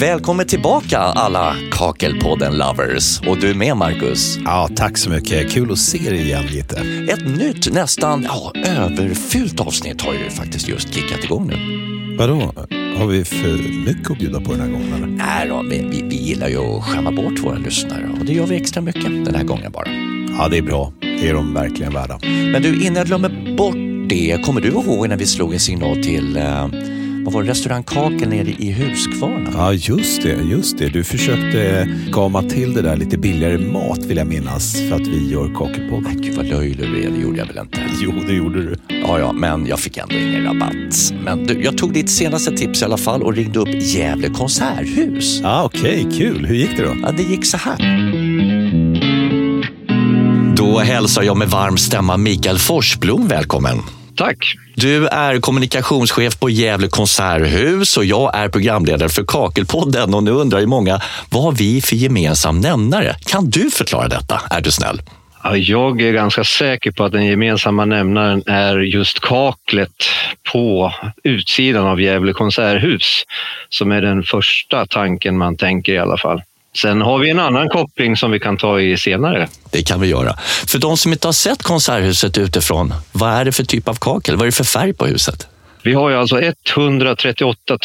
Välkommen 0.00 0.46
tillbaka 0.46 0.98
alla 0.98 1.56
Kakelpodden-lovers. 1.70 3.28
Och 3.28 3.40
du 3.40 3.50
är 3.50 3.54
med 3.54 3.76
Marcus. 3.76 4.38
Ja, 4.44 4.68
tack 4.76 4.98
så 4.98 5.10
mycket. 5.10 5.50
Kul 5.50 5.72
att 5.72 5.78
se 5.78 5.98
dig 5.98 6.22
igen 6.22 6.46
lite. 6.46 6.76
Ett 7.12 7.38
nytt, 7.38 7.72
nästan 7.72 8.22
ja, 8.28 8.52
överfyllt 8.66 9.60
avsnitt 9.60 10.02
har 10.02 10.12
ju 10.12 10.30
faktiskt 10.30 10.68
just 10.68 10.94
kickat 10.94 11.24
igång 11.24 11.46
nu. 11.46 11.56
Vadå? 12.18 12.52
Har 12.96 13.06
vi 13.06 13.24
för 13.24 13.84
mycket 13.86 14.10
att 14.10 14.18
bjuda 14.18 14.40
på 14.40 14.52
den 14.52 14.60
här 14.60 14.68
gången? 14.68 14.92
Eller? 14.92 15.06
Nej 15.06 15.48
då, 15.48 15.62
vi, 15.62 15.78
vi, 15.78 16.02
vi 16.02 16.16
gillar 16.16 16.48
ju 16.48 16.58
att 16.58 16.84
skämma 16.84 17.12
bort 17.12 17.38
våra 17.38 17.58
lyssnare 17.58 18.16
och 18.20 18.26
det 18.26 18.32
gör 18.32 18.46
vi 18.46 18.56
extra 18.56 18.80
mycket 18.80 19.24
den 19.24 19.34
här 19.34 19.44
gången 19.44 19.72
bara. 19.72 19.88
Ja, 20.38 20.48
det 20.48 20.58
är 20.58 20.62
bra. 20.62 20.92
Det 21.00 21.28
är 21.28 21.34
de 21.34 21.54
verkligen 21.54 21.92
värda. 21.92 22.18
Men 22.52 22.62
du, 22.62 22.82
innan 22.82 22.96
jag 22.96 23.06
glömmer 23.06 23.56
bort 23.56 23.76
det, 24.08 24.44
kommer 24.44 24.60
du 24.60 24.68
ihåg 24.68 25.08
när 25.08 25.16
vi 25.16 25.26
slog 25.26 25.54
en 25.54 25.60
signal 25.60 26.02
till 26.02 26.36
eh, 26.36 26.66
vad 27.30 27.34
var 27.34 27.42
det, 27.42 27.50
restaurang 27.50 27.82
Kakel 27.82 28.28
nere 28.28 28.50
i 28.58 28.72
Huskvarna? 28.72 29.50
Ja, 29.54 29.72
just 29.72 30.22
det. 30.22 30.38
Just 30.50 30.78
det. 30.78 30.88
Du 30.88 31.04
försökte 31.04 31.88
gama 32.12 32.42
till 32.42 32.74
det 32.74 32.82
där 32.82 32.96
lite 32.96 33.18
billigare 33.18 33.58
mat 33.58 33.98
vill 33.98 34.16
jag 34.16 34.26
minnas 34.26 34.76
för 34.88 34.96
att 34.96 35.06
vi 35.06 35.30
gör 35.30 35.54
Kakelpodden. 35.54 36.02
Nej, 36.02 36.16
gud 36.20 36.36
vad 36.36 36.46
löjlig 36.46 36.90
du 36.90 37.04
är, 37.04 37.10
det 37.10 37.20
gjorde 37.20 37.38
jag 37.38 37.46
väl 37.46 37.58
inte? 37.58 37.78
Jo, 38.00 38.12
det 38.26 38.32
gjorde 38.32 38.62
du. 38.62 38.76
Ja, 38.88 39.18
ja, 39.18 39.32
men 39.32 39.66
jag 39.66 39.80
fick 39.80 39.96
ändå 39.96 40.14
ingen 40.14 40.44
rabatt. 40.44 41.12
Men 41.24 41.46
du, 41.46 41.62
jag 41.62 41.78
tog 41.78 41.92
ditt 41.92 42.10
senaste 42.10 42.56
tips 42.56 42.82
i 42.82 42.84
alla 42.84 42.96
fall 42.96 43.22
och 43.22 43.34
ringde 43.34 43.58
upp 43.58 43.82
Gävle 43.82 44.28
konserthus. 44.28 45.40
Ja, 45.42 45.62
Okej, 45.64 46.06
okay, 46.06 46.18
kul. 46.18 46.46
Hur 46.46 46.54
gick 46.54 46.76
det 46.76 46.82
då? 46.82 46.96
Ja, 47.02 47.12
det 47.12 47.22
gick 47.22 47.46
så 47.46 47.56
här. 47.56 47.76
Då 50.56 50.78
hälsar 50.78 51.22
jag 51.22 51.36
med 51.36 51.48
varm 51.48 51.76
stämma 51.76 52.16
Mikael 52.16 52.58
Forsblom 52.58 53.28
välkommen. 53.28 53.99
Tack. 54.20 54.54
Du 54.74 55.06
är 55.06 55.40
kommunikationschef 55.40 56.40
på 56.40 56.50
Gävle 56.50 56.88
konserthus 56.88 57.96
och 57.96 58.04
jag 58.04 58.36
är 58.36 58.48
programledare 58.48 59.08
för 59.08 59.24
Kakelpodden. 59.24 60.14
Och 60.14 60.22
nu 60.22 60.30
undrar 60.30 60.60
ju 60.60 60.66
många, 60.66 61.00
vad 61.30 61.42
har 61.42 61.52
vi 61.52 61.80
för 61.80 61.96
gemensam 61.96 62.60
nämnare? 62.60 63.16
Kan 63.26 63.50
du 63.50 63.70
förklara 63.70 64.08
detta? 64.08 64.40
Är 64.50 64.60
du 64.60 64.70
snäll? 64.70 65.02
Ja, 65.42 65.56
jag 65.56 66.00
är 66.02 66.12
ganska 66.12 66.44
säker 66.44 66.90
på 66.90 67.04
att 67.04 67.12
den 67.12 67.26
gemensamma 67.26 67.84
nämnaren 67.84 68.42
är 68.46 68.78
just 68.78 69.20
kaklet 69.20 70.04
på 70.52 70.92
utsidan 71.24 71.86
av 71.86 72.00
Gävle 72.00 72.32
konserthus 72.32 73.24
som 73.68 73.92
är 73.92 74.02
den 74.02 74.22
första 74.22 74.86
tanken 74.86 75.38
man 75.38 75.56
tänker 75.56 75.92
i 75.92 75.98
alla 75.98 76.16
fall. 76.16 76.42
Sen 76.76 77.00
har 77.00 77.18
vi 77.18 77.30
en 77.30 77.38
annan 77.38 77.68
koppling 77.68 78.16
som 78.16 78.30
vi 78.30 78.40
kan 78.40 78.56
ta 78.56 78.80
i 78.80 78.96
senare. 78.96 79.48
Det 79.70 79.82
kan 79.82 80.00
vi 80.00 80.06
göra. 80.06 80.36
För 80.66 80.78
de 80.78 80.96
som 80.96 81.12
inte 81.12 81.28
har 81.28 81.32
sett 81.32 81.62
konserthuset 81.62 82.38
utifrån, 82.38 82.94
vad 83.12 83.30
är 83.30 83.44
det 83.44 83.52
för 83.52 83.64
typ 83.64 83.88
av 83.88 83.94
kakel? 84.00 84.36
Vad 84.36 84.42
är 84.42 84.46
det 84.46 84.52
för 84.52 84.64
färg 84.64 84.92
på 84.92 85.06
huset? 85.06 85.48
Vi 85.82 85.94
har 85.94 86.10
ju 86.10 86.16
alltså 86.16 86.40
138 86.40 87.78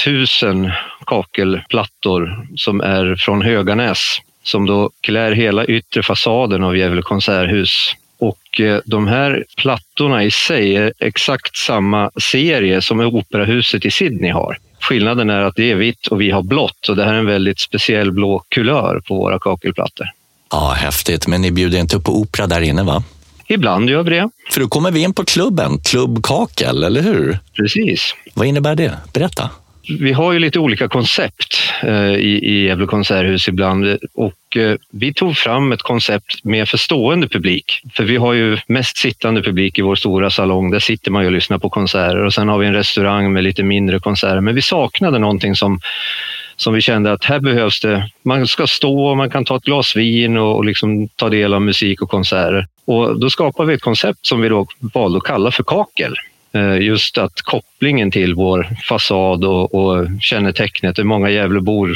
000 0.43 0.71
kakelplattor 1.05 2.47
som 2.55 2.81
är 2.81 3.15
från 3.15 3.41
Höganäs 3.41 4.19
som 4.43 4.65
då 4.65 4.89
klär 5.01 5.31
hela 5.31 5.65
yttre 5.65 6.03
fasaden 6.03 6.63
av 6.63 6.77
Gävle 6.77 7.01
konserthus. 7.01 7.95
Och 8.19 8.61
eh, 8.61 8.79
de 8.85 9.07
här 9.07 9.43
plattorna 9.57 10.23
i 10.23 10.31
sig 10.31 10.75
är 10.75 10.93
exakt 10.99 11.57
samma 11.57 12.11
serie 12.31 12.81
som 12.81 12.99
Operahuset 12.99 13.85
i 13.85 13.91
Sydney 13.91 14.31
har. 14.31 14.57
Skillnaden 14.89 15.29
är 15.29 15.41
att 15.41 15.55
det 15.55 15.71
är 15.71 15.75
vitt 15.75 16.07
och 16.07 16.21
vi 16.21 16.31
har 16.31 16.43
blått 16.43 16.89
och 16.89 16.95
det 16.95 17.03
här 17.03 17.13
är 17.13 17.17
en 17.19 17.25
väldigt 17.25 17.59
speciell 17.59 18.11
blå 18.11 18.43
kulör 18.49 19.01
på 19.07 19.15
våra 19.15 19.39
kakelplattor. 19.39 20.07
Ja, 20.51 20.69
häftigt. 20.77 21.27
Men 21.27 21.41
ni 21.41 21.51
bjuder 21.51 21.79
inte 21.79 21.95
upp 21.97 22.03
på 22.03 22.19
opera 22.19 22.47
där 22.47 22.61
inne, 22.61 22.83
va? 22.83 23.03
Ibland 23.47 23.89
gör 23.89 24.03
vi 24.03 24.09
det. 24.09 24.29
För 24.51 24.59
då 24.61 24.67
kommer 24.67 24.91
vi 24.91 24.99
in 25.03 25.13
på 25.13 25.25
klubben, 25.25 25.79
Klubb 25.79 26.23
Kakel, 26.23 26.83
eller 26.83 27.01
hur? 27.01 27.39
Precis. 27.55 28.15
Vad 28.33 28.47
innebär 28.47 28.75
det? 28.75 28.97
Berätta. 29.13 29.49
Vi 29.89 30.13
har 30.13 30.33
ju 30.33 30.39
lite 30.39 30.59
olika 30.59 30.87
koncept 30.87 31.57
eh, 31.83 32.13
i, 32.13 32.39
i 32.43 32.65
Gävle 32.65 32.85
konserthus 32.85 33.47
ibland 33.47 33.97
och 34.13 34.57
eh, 34.57 34.75
vi 34.91 35.13
tog 35.13 35.37
fram 35.37 35.71
ett 35.71 35.81
koncept 35.81 36.43
med 36.43 36.69
förstående 36.69 37.27
publik. 37.27 37.81
För 37.93 38.03
vi 38.03 38.17
har 38.17 38.33
ju 38.33 38.57
mest 38.67 38.97
sittande 38.97 39.41
publik 39.41 39.79
i 39.79 39.81
vår 39.81 39.95
stora 39.95 40.29
salong. 40.29 40.71
Där 40.71 40.79
sitter 40.79 41.11
man 41.11 41.21
ju 41.21 41.27
och 41.27 41.33
lyssnar 41.33 41.57
på 41.57 41.69
konserter 41.69 42.23
och 42.23 42.33
sen 42.33 42.47
har 42.47 42.57
vi 42.57 42.67
en 42.67 42.73
restaurang 42.73 43.33
med 43.33 43.43
lite 43.43 43.63
mindre 43.63 43.99
konserter. 43.99 44.41
Men 44.41 44.55
vi 44.55 44.61
saknade 44.61 45.19
någonting 45.19 45.55
som 45.55 45.79
som 46.57 46.73
vi 46.73 46.81
kände 46.81 47.11
att 47.11 47.25
här 47.25 47.39
behövs 47.39 47.81
det. 47.81 48.09
Man 48.23 48.47
ska 48.47 48.67
stå 48.67 49.05
och 49.05 49.17
man 49.17 49.29
kan 49.29 49.45
ta 49.45 49.57
ett 49.57 49.63
glas 49.63 49.95
vin 49.95 50.37
och, 50.37 50.55
och 50.55 50.65
liksom 50.65 51.07
ta 51.07 51.29
del 51.29 51.53
av 51.53 51.61
musik 51.61 52.01
och 52.01 52.09
konserter. 52.09 52.67
Och 52.85 53.19
då 53.19 53.29
skapade 53.29 53.67
vi 53.67 53.75
ett 53.75 53.81
koncept 53.81 54.25
som 54.25 54.41
vi 54.41 54.49
då 54.49 54.67
valde 54.79 55.17
att 55.17 55.23
kalla 55.23 55.51
för 55.51 55.63
Kakel. 55.63 56.13
Eh, 56.55 56.77
just 56.81 57.17
att 57.17 57.41
kopplingen 57.41 58.11
till 58.11 58.35
vår 58.35 58.67
fasad 58.89 59.45
och, 59.45 59.75
och 59.75 60.07
kännetecknet. 60.21 61.05
Många 61.05 61.29
Gävlebor 61.29 61.87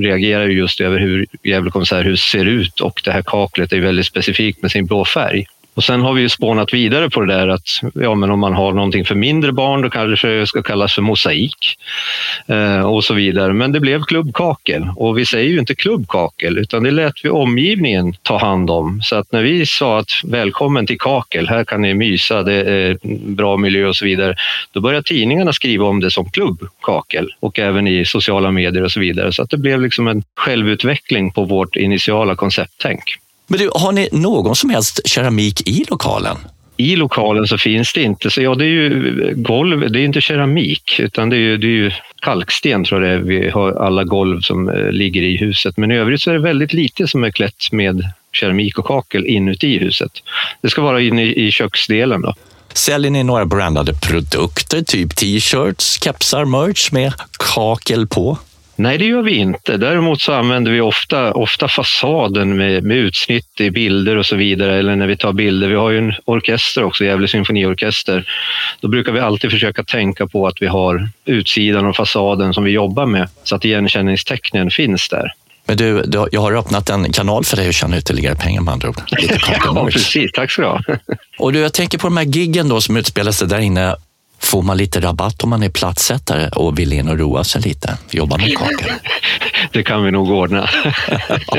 reagerar 0.00 0.46
just 0.46 0.80
över 0.80 0.98
hur 0.98 1.26
Gävle 1.42 1.70
konserthus 1.70 2.20
ser 2.20 2.44
ut 2.44 2.80
och 2.80 3.00
det 3.04 3.12
här 3.12 3.22
kaklet 3.26 3.72
är 3.72 3.80
väldigt 3.80 4.06
specifikt 4.06 4.62
med 4.62 4.70
sin 4.70 4.86
blå 4.86 5.04
färg. 5.04 5.46
Och 5.74 5.84
sen 5.84 6.00
har 6.00 6.12
vi 6.12 6.20
ju 6.20 6.28
spånat 6.28 6.74
vidare 6.74 7.10
på 7.10 7.20
det 7.20 7.34
där 7.34 7.48
att 7.48 7.66
ja, 7.94 8.14
men 8.14 8.30
om 8.30 8.40
man 8.40 8.54
har 8.54 8.72
någonting 8.72 9.04
för 9.04 9.14
mindre 9.14 9.52
barn 9.52 9.82
då 9.82 9.90
kanske 9.90 10.28
det 10.28 10.46
ska 10.46 10.62
kallas 10.62 10.94
för 10.94 11.02
mosaik 11.02 11.76
eh, 12.46 12.80
och 12.80 13.04
så 13.04 13.14
vidare. 13.14 13.52
Men 13.52 13.72
det 13.72 13.80
blev 13.80 14.02
klubbkakel 14.02 14.88
och 14.96 15.18
vi 15.18 15.26
säger 15.26 15.50
ju 15.50 15.58
inte 15.58 15.74
klubbkakel 15.74 16.58
utan 16.58 16.82
det 16.82 16.90
lät 16.90 17.14
vi 17.24 17.28
omgivningen 17.28 18.14
ta 18.22 18.38
hand 18.38 18.70
om. 18.70 19.00
Så 19.02 19.16
att 19.16 19.32
när 19.32 19.42
vi 19.42 19.66
sa 19.66 19.98
att 19.98 20.10
välkommen 20.24 20.86
till 20.86 20.98
kakel, 20.98 21.48
här 21.48 21.64
kan 21.64 21.82
ni 21.82 21.94
mysa, 21.94 22.42
det 22.42 22.54
är 22.54 22.98
bra 23.34 23.56
miljö 23.56 23.86
och 23.86 23.96
så 23.96 24.04
vidare. 24.04 24.34
Då 24.72 24.80
började 24.80 25.06
tidningarna 25.06 25.52
skriva 25.52 25.86
om 25.86 26.00
det 26.00 26.10
som 26.10 26.30
klubbkakel 26.30 27.28
och 27.40 27.58
även 27.58 27.88
i 27.88 28.04
sociala 28.04 28.50
medier 28.50 28.82
och 28.82 28.92
så 28.92 29.00
vidare. 29.00 29.32
Så 29.32 29.42
att 29.42 29.50
det 29.50 29.58
blev 29.58 29.80
liksom 29.80 30.08
en 30.08 30.22
självutveckling 30.36 31.32
på 31.32 31.44
vårt 31.44 31.76
initiala 31.76 32.34
koncepttänk. 32.34 33.02
Men 33.52 33.58
du, 33.58 33.70
har 33.74 33.92
ni 33.92 34.08
någon 34.12 34.56
som 34.56 34.70
helst 34.70 35.00
keramik 35.04 35.68
i 35.68 35.84
lokalen? 35.90 36.36
I 36.76 36.96
lokalen 36.96 37.46
så 37.46 37.58
finns 37.58 37.92
det 37.92 38.02
inte, 38.02 38.30
så 38.30 38.42
ja 38.42 38.54
det 38.54 38.64
är 38.64 38.68
ju 38.68 39.34
golv, 39.36 39.90
det 39.90 40.00
är 40.00 40.04
inte 40.04 40.20
keramik 40.20 41.00
utan 41.00 41.30
det 41.30 41.36
är 41.36 41.40
ju, 41.40 41.56
det 41.56 41.66
är 41.66 41.70
ju 41.70 41.90
kalksten 42.22 42.84
tror 42.84 43.04
jag 43.04 43.10
det 43.10 43.16
är. 43.16 43.40
Vi 43.40 43.50
har 43.50 43.72
alla 43.72 44.04
golv 44.04 44.40
som 44.40 44.68
eh, 44.68 44.90
ligger 44.90 45.22
i 45.22 45.36
huset 45.36 45.76
men 45.76 45.92
i 45.92 45.96
övrigt 45.96 46.22
så 46.22 46.30
är 46.30 46.34
det 46.34 46.40
väldigt 46.40 46.72
lite 46.72 47.08
som 47.08 47.24
är 47.24 47.30
klätt 47.30 47.72
med 47.72 48.02
keramik 48.32 48.78
och 48.78 48.86
kakel 48.86 49.26
inuti 49.26 49.78
huset. 49.78 50.12
Det 50.60 50.68
ska 50.68 50.82
vara 50.82 51.00
inne 51.00 51.22
i 51.22 51.50
köksdelen 51.50 52.20
då. 52.22 52.34
Säljer 52.72 53.10
ni 53.10 53.24
några 53.24 53.44
brandade 53.46 53.92
produkter, 53.94 54.82
typ 54.82 55.16
t-shirts, 55.16 56.02
kepsar, 56.02 56.44
merch 56.44 56.92
med 56.92 57.12
kakel 57.38 58.06
på? 58.06 58.38
Nej, 58.82 58.98
det 58.98 59.04
gör 59.04 59.22
vi 59.22 59.34
inte. 59.34 59.76
Däremot 59.76 60.20
så 60.20 60.32
använder 60.32 60.70
vi 60.72 60.80
ofta, 60.80 61.32
ofta 61.32 61.68
fasaden 61.68 62.56
med, 62.56 62.84
med 62.84 62.96
utsnitt 62.96 63.60
i 63.60 63.70
bilder 63.70 64.16
och 64.16 64.26
så 64.26 64.36
vidare. 64.36 64.78
Eller 64.78 64.96
när 64.96 65.06
vi 65.06 65.16
tar 65.16 65.32
bilder. 65.32 65.68
Vi 65.68 65.74
har 65.74 65.90
ju 65.90 65.98
en 65.98 66.14
orkester 66.24 66.84
också, 66.84 67.04
Gävle 67.04 67.28
symfoniorkester. 67.28 68.28
Då 68.80 68.88
brukar 68.88 69.12
vi 69.12 69.20
alltid 69.20 69.50
försöka 69.50 69.84
tänka 69.84 70.26
på 70.26 70.46
att 70.46 70.62
vi 70.62 70.66
har 70.66 71.08
utsidan 71.24 71.86
och 71.86 71.96
fasaden 71.96 72.54
som 72.54 72.64
vi 72.64 72.70
jobbar 72.70 73.06
med 73.06 73.28
så 73.44 73.56
att 73.56 73.64
igenkänningstecknen 73.64 74.70
finns 74.70 75.08
där. 75.08 75.32
Men 75.66 75.76
du, 75.76 76.02
du, 76.02 76.26
jag 76.32 76.40
har 76.40 76.52
öppnat 76.52 76.90
en 76.90 77.12
kanal 77.12 77.44
för 77.44 77.56
dig 77.56 77.68
att 77.68 77.74
tjäna 77.74 77.98
ytterligare 77.98 78.36
pengar 78.36 78.60
med 78.60 78.72
andra 78.72 78.88
ord. 78.88 79.00
Lite 79.10 79.38
ja, 79.64 79.88
precis. 79.92 80.32
Tack 80.32 80.50
ska 80.50 80.62
du 80.62 80.68
ha. 80.68 80.80
och 81.38 81.52
du, 81.52 81.58
jag 81.58 81.72
tänker 81.72 81.98
på 81.98 82.06
de 82.06 82.16
här 82.16 82.24
giggen 82.24 82.68
då 82.68 82.80
som 82.80 82.96
utspelar 82.96 83.32
sig 83.32 83.48
där 83.48 83.58
inne. 83.58 83.96
Får 84.42 84.62
man 84.62 84.76
lite 84.76 85.00
rabatt 85.00 85.42
om 85.42 85.50
man 85.50 85.62
är 85.62 85.68
platsättare 85.68 86.48
och 86.48 86.78
vill 86.78 86.92
in 86.92 87.08
och 87.08 87.18
roa 87.18 87.44
sig 87.44 87.62
lite? 87.62 87.98
Jobba 88.10 88.36
med 88.36 88.58
kakor? 88.58 88.92
Det 89.72 89.82
kan 89.82 90.04
vi 90.04 90.10
nog 90.10 90.30
ordna. 90.30 90.68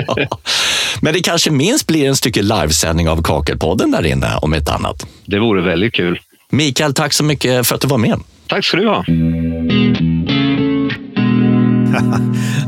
Men 1.02 1.14
det 1.14 1.20
kanske 1.20 1.52
minst 1.52 1.88
blir 1.88 2.08
en 2.08 2.16
stycke 2.16 2.42
livesändning 2.42 3.10
av 3.10 3.22
Kakelpodden 3.22 3.92
där 3.92 4.06
inne 4.06 4.36
om 4.42 4.54
ett 4.54 4.70
annat. 4.70 5.08
Det 5.26 5.40
vore 5.40 5.62
väldigt 5.62 5.94
kul. 5.94 6.20
Mikael, 6.50 6.94
tack 6.94 7.14
så 7.14 7.24
mycket 7.24 7.68
för 7.68 7.76
att 7.76 7.82
du 7.82 7.88
var 7.88 7.98
med. 7.98 8.20
Tack 8.48 8.66
ska 8.66 8.78
du 8.78 8.88
ha. 8.88 9.06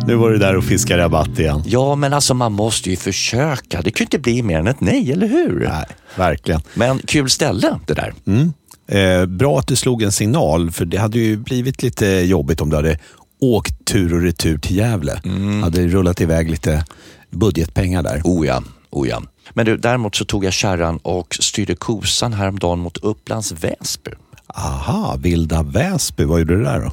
nu 0.07 0.16
var 0.16 0.31
du 0.31 0.38
där 0.38 0.56
och 0.56 0.63
fiskade 0.63 1.04
rabatt 1.04 1.40
igen. 1.40 1.63
Ja, 1.66 1.95
men 1.95 2.13
alltså 2.13 2.34
man 2.34 2.51
måste 2.51 2.90
ju 2.90 2.95
försöka. 2.95 3.81
Det 3.81 3.92
kan 3.92 4.04
ju 4.04 4.06
inte 4.06 4.19
bli 4.19 4.42
mer 4.42 4.60
än 4.60 4.68
ett 4.68 4.81
nej, 4.81 5.12
eller 5.12 5.28
hur? 5.28 5.69
Nej, 5.69 5.86
verkligen. 6.16 6.62
Men 6.74 7.00
kul 7.00 7.30
ställe 7.30 7.80
det 7.88 7.94
där. 7.94 8.13
Mm. 8.28 8.54
Eh, 8.88 9.26
bra 9.26 9.60
att 9.60 9.68
du 9.68 9.76
slog 9.76 10.02
en 10.02 10.12
signal, 10.12 10.72
för 10.72 10.86
det 10.86 10.98
hade 10.98 11.20
ju 11.20 11.38
blivit 11.38 11.84
lite 11.84 12.06
jobbigt 12.06 12.62
om 12.62 12.70
du 12.70 12.76
hade 12.76 13.00
åkt 13.42 13.86
tur 13.86 14.14
och 14.14 14.22
retur 14.22 14.58
till 14.58 14.76
Gävle. 14.76 15.22
Mm. 15.26 15.64
Hade 15.64 15.88
rullat 15.88 16.22
iväg 16.22 16.50
lite 16.50 16.86
budgetpengar 17.30 18.04
där. 18.04 18.22
Oh 18.24 18.48
ja, 18.48 18.64
oh 18.90 19.08
ja. 19.08 19.22
Men 19.54 19.66
du, 19.66 19.78
däremot 19.78 20.16
så 20.16 20.26
tog 20.26 20.46
jag 20.46 20.54
kärran 20.54 20.98
och 20.98 21.38
styrde 21.40 21.76
kosan 21.76 22.34
häromdagen 22.34 22.80
mot 22.80 22.98
Upplands 22.98 23.52
Väsby. 23.52 24.12
Aha, 24.48 25.16
Vilda 25.20 25.64
Väsby. 25.64 26.24
Vad 26.24 26.40
gjorde 26.40 26.58
du 26.58 26.64
där 26.64 26.80
då? 26.80 26.92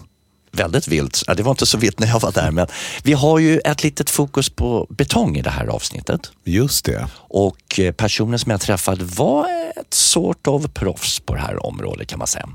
Väldigt 0.53 0.89
vilt. 0.89 1.23
Det 1.37 1.43
var 1.43 1.51
inte 1.51 1.67
så 1.67 1.79
vilt 1.79 1.99
när 1.99 2.07
jag 2.07 2.21
var 2.21 2.33
där, 2.33 2.51
men 2.51 2.67
vi 3.03 3.13
har 3.13 3.39
ju 3.39 3.59
ett 3.59 3.83
litet 3.85 4.11
fokus 4.11 4.51
på 4.51 4.87
betong 4.91 5.37
i 5.37 5.43
det 5.43 5.51
här 5.51 5.67
avsnittet. 5.67 6.33
Just 6.45 6.85
det. 6.85 7.07
Och 7.15 7.81
eh, 7.81 7.93
personen 7.93 8.39
som 8.39 8.51
jag 8.51 8.61
träffade 8.61 9.05
var 9.05 9.47
ett 9.77 9.95
sort 9.95 10.47
av 10.47 10.69
proffs 10.69 11.21
på 11.21 11.35
det 11.35 11.41
här 11.41 11.67
området 11.67 12.09
kan 12.09 12.19
man 12.19 12.29
säga. 12.29 12.49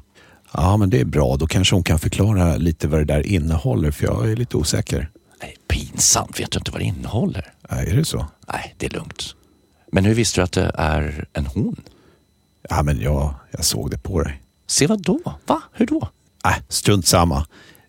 Ja, 0.51 0.77
men 0.77 0.89
det 0.89 0.99
är 0.99 1.05
bra. 1.05 1.35
Då 1.37 1.47
kanske 1.47 1.75
hon 1.75 1.83
kan 1.83 1.99
förklara 1.99 2.57
lite 2.57 2.87
vad 2.87 2.99
det 2.99 3.05
där 3.05 3.27
innehåller, 3.27 3.91
för 3.91 4.05
jag 4.05 4.31
är 4.31 4.35
lite 4.35 4.57
osäker. 4.57 5.09
Nej, 5.41 5.55
pinsamt. 5.67 6.39
Vet 6.39 6.51
du 6.51 6.59
inte 6.59 6.71
vad 6.71 6.81
det 6.81 6.85
innehåller? 6.85 7.53
Nej, 7.69 7.89
är 7.89 7.95
det 7.95 8.05
så? 8.05 8.25
Nej, 8.53 8.75
det 8.77 8.85
är 8.85 8.89
lugnt. 8.89 9.35
Men 9.91 10.05
hur 10.05 10.13
visste 10.13 10.39
du 10.41 10.43
att 10.43 10.51
det 10.51 10.71
är 10.75 11.27
en 11.33 11.45
hon? 11.45 11.75
Ja, 12.69 12.83
men 12.83 13.01
jag, 13.01 13.33
jag 13.51 13.65
såg 13.65 13.91
det 13.91 13.97
på 13.97 14.23
dig. 14.23 14.41
Se 14.67 14.87
vad 14.87 15.01
då? 15.01 15.19
Va? 15.45 15.61
Hur 15.73 15.85
då? 15.85 16.09
Nej, 16.45 16.55
strunt 16.69 17.07
samma. 17.07 17.47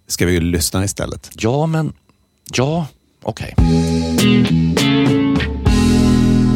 Ska 0.08 0.26
vi 0.26 0.40
lyssna 0.40 0.84
istället? 0.84 1.30
Ja, 1.32 1.66
men... 1.66 1.92
Ja, 2.52 2.86
okej. 3.22 3.54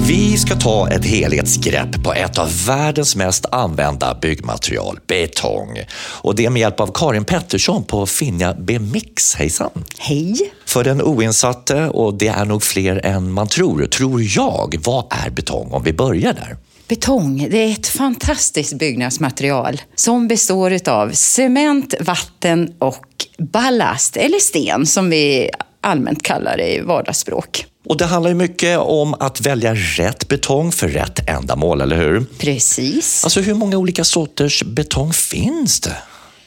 Vi 0.06 0.37
ska 0.38 0.56
ta 0.56 0.88
ett 0.88 1.04
helhetsgrepp 1.04 2.04
på 2.04 2.12
ett 2.12 2.38
av 2.38 2.66
världens 2.66 3.16
mest 3.16 3.46
använda 3.46 4.19
byggmaterial, 4.22 4.99
betong. 5.06 5.78
Och 5.99 6.34
det 6.34 6.50
med 6.50 6.60
hjälp 6.60 6.81
av 6.81 6.90
Karin 6.94 7.25
Pettersson 7.25 7.84
på 7.84 8.06
Finja 8.06 8.54
Bemix. 8.54 9.34
Hejsan! 9.34 9.70
Hej! 9.99 10.52
För 10.66 10.84
den 10.84 11.02
oinsatte, 11.02 11.88
och 11.88 12.14
det 12.14 12.28
är 12.28 12.44
nog 12.44 12.62
fler 12.62 13.06
än 13.06 13.32
man 13.32 13.49
tror, 13.49 13.87
tror 13.87 14.22
jag, 14.22 14.75
vad 14.84 15.04
är 15.10 15.31
betong? 15.31 15.72
Om 15.72 15.82
vi 15.82 15.93
börjar 15.93 16.32
där. 16.32 16.56
Betong 16.93 17.49
det 17.50 17.59
är 17.59 17.73
ett 17.73 17.87
fantastiskt 17.87 18.79
byggnadsmaterial 18.79 19.81
som 19.94 20.29
består 20.29 20.89
av 20.89 21.11
cement, 21.11 21.94
vatten 22.00 22.75
och 22.79 23.06
ballast, 23.39 24.17
eller 24.17 24.39
sten 24.39 24.87
som 24.87 25.11
vi 25.11 25.50
allmänt 25.81 26.23
kallar 26.23 26.56
det 26.56 26.75
i 26.75 26.81
vardagsspråk. 26.81 27.67
Och 27.89 27.97
det 27.97 28.06
handlar 28.06 28.31
ju 28.31 28.35
mycket 28.35 28.79
om 28.79 29.15
att 29.15 29.41
välja 29.41 29.75
rätt 29.75 30.29
betong 30.29 30.73
för 30.73 30.89
rätt 30.89 31.29
ändamål, 31.29 31.81
eller 31.81 31.97
hur? 31.97 32.25
Precis. 32.39 33.25
Alltså 33.25 33.41
hur 33.41 33.55
många 33.55 33.77
olika 33.77 34.05
sorters 34.05 34.62
betong 34.62 35.12
finns 35.12 35.81
det? 35.81 35.97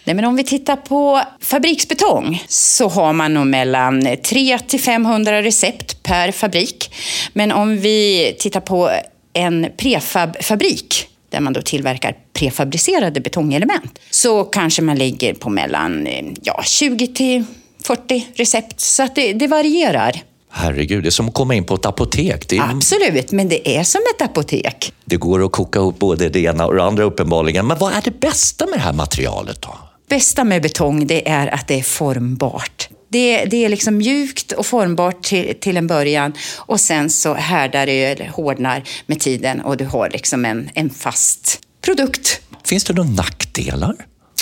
Nej, 0.04 0.16
men 0.16 0.26
om 0.26 0.36
vi 0.36 0.44
tittar 0.44 0.76
på 0.76 1.22
fabriksbetong 1.42 2.44
så 2.48 2.90
har 2.90 3.14
man 3.14 3.34
nog 3.34 3.48
mellan 3.48 4.02
300 4.02 4.60
till 4.68 4.80
500 4.80 5.42
recept 5.42 6.04
per 6.04 6.32
fabrik. 6.32 6.96
Men 7.34 7.52
om 7.52 7.78
vi 7.78 8.36
tittar 8.40 8.62
på 8.62 8.92
en 9.36 9.68
prefabfabrik 9.78 11.08
där 11.30 11.40
man 11.40 11.54
då 11.54 11.62
tillverkar 11.62 12.16
prefabricerade 12.34 13.22
betongelement 13.22 14.00
så 14.10 14.44
kanske 14.44 14.82
man 14.82 14.98
ligger 14.98 15.34
på 15.34 15.50
mellan 15.50 16.08
ja, 16.42 16.64
20 16.64 17.08
till 17.08 17.44
40 17.84 18.28
recept. 18.36 18.80
Så 18.80 19.08
det, 19.16 19.34
det 19.34 19.48
varierar. 19.48 20.22
Herregud, 20.50 21.04
det 21.04 21.10
är 21.10 21.12
som 21.12 21.28
att 21.28 21.34
komma 21.34 21.56
in 21.56 21.64
på 21.64 21.76
ett 21.76 21.86
apotek. 21.86 22.54
Är, 22.54 22.62
Absolut, 22.62 23.32
men 23.32 23.50
det 23.50 23.78
är 23.78 23.84
som 23.84 24.02
ett 24.16 24.22
apotek. 24.22 24.94
det 25.06 25.16
går 25.18 25.46
att 25.46 25.52
koka 25.52 25.80
ihop 25.80 26.00
både 26.00 26.30
det 26.30 26.40
ena 26.40 26.66
och 26.66 26.76
det 26.76 26.84
andra 26.84 27.04
uppenbarligen. 27.04 27.68
Men 27.68 27.78
vad 27.78 27.94
är 27.94 28.02
det 28.02 28.20
bästa 28.20 28.66
med 28.66 28.80
det 28.80 28.84
här 28.84 28.94
materialet 28.94 29.62
då? 29.62 29.78
bästa 30.10 30.44
med 30.44 30.62
betong 30.62 31.08
det 31.08 31.30
är 31.30 31.54
att 31.54 31.68
det 31.68 31.80
är 31.80 31.84
formbart. 31.84 32.90
Det, 33.10 33.46
det 33.46 33.66
är 33.66 33.70
liksom 33.70 33.98
mjukt 33.98 34.52
och 34.52 34.66
formbart 34.66 35.24
till, 35.24 35.56
till 35.60 35.78
en 35.78 35.88
början 35.88 36.34
och 36.58 36.82
sen 36.82 37.10
så 37.10 37.34
härdar 37.34 37.86
det 37.86 38.06
eller 38.06 38.28
hårdnar 38.28 38.84
med 39.06 39.20
tiden 39.20 39.62
och 39.62 39.78
du 39.78 39.86
har 39.86 40.10
liksom 40.10 40.46
en, 40.46 40.70
en 40.74 40.90
fast 40.90 41.60
produkt. 41.82 42.42
Finns 42.64 42.84
det 42.84 42.94
några 42.94 43.10
nackdelar? 43.10 43.96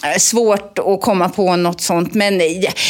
Eh, 0.04 0.18
Svårt 0.18 0.80
att 0.80 1.02
komma 1.02 1.30
på 1.30 1.56
något 1.56 1.82
sånt, 1.82 2.14
men 2.14 2.42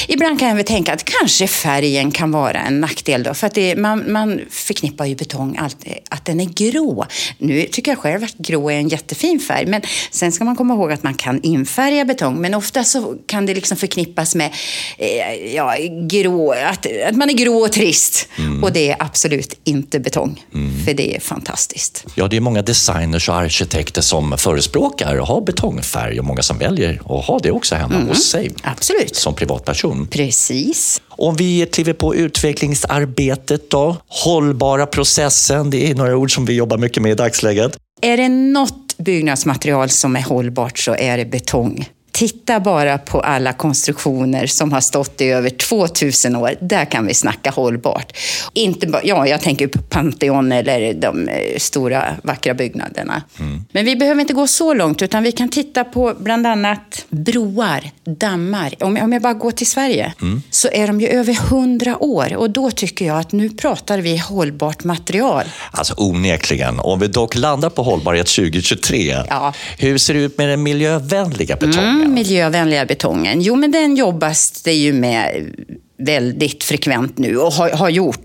ibland 0.08 0.40
kan 0.40 0.48
jag 0.48 0.56
väl 0.56 0.66
tänka 0.66 0.94
att 0.94 1.04
kanske 1.04 1.48
färgen 1.48 2.12
kan 2.12 2.32
vara 2.32 2.62
en 2.62 2.82
nackdel. 2.82 3.24
Då, 3.24 3.34
för 3.34 3.48
att 3.48 3.54
det, 3.54 3.76
man, 3.76 4.12
man 4.12 4.42
förknippar 4.50 5.06
ju 5.06 5.16
betong 5.16 5.58
alltid, 5.58 5.94
att 6.10 6.26
den 6.26 6.40
är 6.40 6.46
grå. 6.46 7.06
Nu 7.38 7.64
tycker 7.64 7.92
jag 7.92 8.00
själv 8.00 8.24
att 8.24 8.38
grå 8.38 8.70
är 8.72 8.76
en 8.76 8.88
jättefin 8.88 9.40
färg, 9.40 9.66
men 9.66 9.82
sen 10.12 10.32
ska 10.32 10.44
man 10.44 10.56
komma 10.56 10.74
ihåg 10.74 10.92
att 10.92 11.04
man 11.04 11.14
kan 11.14 11.42
infärga 11.42 12.06
betong, 12.06 12.42
men 12.42 12.54
ofta 12.54 12.84
så 12.84 13.16
kan 13.26 13.46
det 13.46 13.54
liksom 13.54 13.78
förknippas 13.78 14.36
med 14.36 14.54
eh, 14.98 15.56
ja, 15.56 15.76
grå, 16.10 16.52
att, 16.52 16.88
att 17.10 17.16
man 17.16 17.30
är 17.30 17.34
grå 17.34 17.58
och 17.58 17.72
trist. 17.72 18.28
Och 18.62 18.74
det 18.74 18.90
är 18.90 18.96
absolut 19.00 19.60
inte 19.64 20.00
betong, 20.00 20.46
för 20.86 20.94
det 20.94 21.16
är 21.16 21.20
fantastiskt. 21.20 22.06
Ja, 22.16 22.28
det 22.28 22.38
är 22.38 22.42
många 22.42 22.62
designers 22.62 23.30
och 23.30 23.36
arkitekter 23.36 24.02
som 24.02 24.38
förespråkar 24.38 25.18
att 25.18 25.28
ha 25.28 25.42
betongfärg 25.42 26.20
och 26.20 26.26
många 26.26 26.42
som 26.42 26.58
väljer 26.58 27.02
att 27.10 27.26
ha 27.26 27.40
det 27.40 27.52
också 27.52 27.76
hemma 27.76 28.00
hos 28.00 28.24
sig 28.24 28.52
Absolut. 28.64 29.16
som 29.16 29.36
privatperson. 29.36 30.08
Precis. 30.08 31.02
Om 31.10 31.36
vi 31.36 31.66
kliver 31.66 31.94
på 31.94 32.16
utvecklingsarbetet 32.16 33.70
då? 33.70 33.98
Hållbara 34.08 34.86
processen, 34.86 35.70
det 35.70 35.92
är 35.92 35.96
några 35.96 36.18
ord 36.18 36.36
som 36.36 36.46
vi 36.46 36.54
jobbar 36.54 36.78
mycket 36.78 37.04
med 37.04 37.12
i 37.12 37.16
dagsläget. 37.16 37.78
Är 38.02 38.18
det 38.18 38.30
något 38.30 38.98
byggnadsmaterial 38.98 39.90
som 39.90 40.16
är 40.16 40.22
hållbart 40.22 40.80
så 40.80 40.96
är 40.96 41.18
det 41.18 41.26
betong. 41.26 41.90
Titta 42.14 42.60
bara 42.60 42.98
på 42.98 43.20
alla 43.22 43.54
konstruktioner 43.54 44.48
som 44.48 44.72
har 44.72 44.82
stått 44.82 45.22
i 45.22 45.26
över 45.30 45.50
2000 45.50 46.36
år. 46.36 46.54
Där 46.62 46.86
kan 46.86 47.06
vi 47.08 47.14
snacka 47.14 47.50
hållbart. 47.52 48.18
Inte 48.54 48.88
bara, 48.88 49.02
ja, 49.04 49.28
jag 49.28 49.42
tänker 49.42 49.68
på 49.68 49.80
Pantheon 49.82 50.52
eller 50.52 50.94
de 50.94 51.28
eh, 51.28 51.58
stora 51.58 52.04
vackra 52.24 52.54
byggnaderna. 52.54 53.24
Men 53.72 53.86
vi 53.86 53.96
behöver 53.96 54.22
inte 54.22 54.34
gå 54.34 54.48
så 54.48 54.74
långt 54.74 55.02
utan 55.02 55.24
vi 55.24 55.32
kan 55.32 55.50
titta 55.50 55.84
på 55.84 56.14
bland 56.20 56.48
annat 56.48 57.06
broar, 57.10 57.92
dammar. 58.06 58.74
Om, 58.80 58.98
om 59.02 59.14
jag 59.14 59.22
bara 59.22 59.34
går 59.34 59.52
till 59.52 59.68
Sverige 59.68 60.14
så 60.50 60.68
är 60.72 60.88
de 60.88 61.02
ju 61.02 61.08
över 61.08 61.34
100 61.34 61.98
år 62.04 62.36
och 62.36 62.50
då 62.50 62.72
tycker 62.72 63.06
jag 63.06 63.20
att 63.20 63.32
nu 63.32 63.50
pratar 63.50 63.98
vi 64.00 64.18
hållbart 64.18 64.84
material. 64.84 65.44
Alltså 65.72 65.94
onekligen. 65.98 66.80
Om 66.80 67.00
vi 67.00 67.08
dock 67.08 67.36
landar 67.36 67.70
på 67.70 67.84
hållbarhet 67.84 68.28
2023, 68.28 69.16
Ja. 69.30 69.54
hur 69.78 69.98
ser 69.98 70.14
det 70.14 70.20
ut 70.20 70.38
med 70.38 70.50
den 70.50 70.64
miljövänliga 70.64 71.56
betongen? 71.56 71.90
Mm, 71.90 72.03
miljövänliga 72.08 72.86
betongen. 72.86 73.42
Jo, 73.42 73.56
men 73.56 73.72
den 73.72 73.96
jobbas 73.96 74.52
det 74.62 74.74
ju 74.74 74.94
med 74.94 75.56
väldigt 75.98 76.64
frekvent 76.64 77.18
nu 77.18 77.38
och 77.38 77.52
har, 77.54 77.70
har 77.70 77.90
gjort 77.90 78.23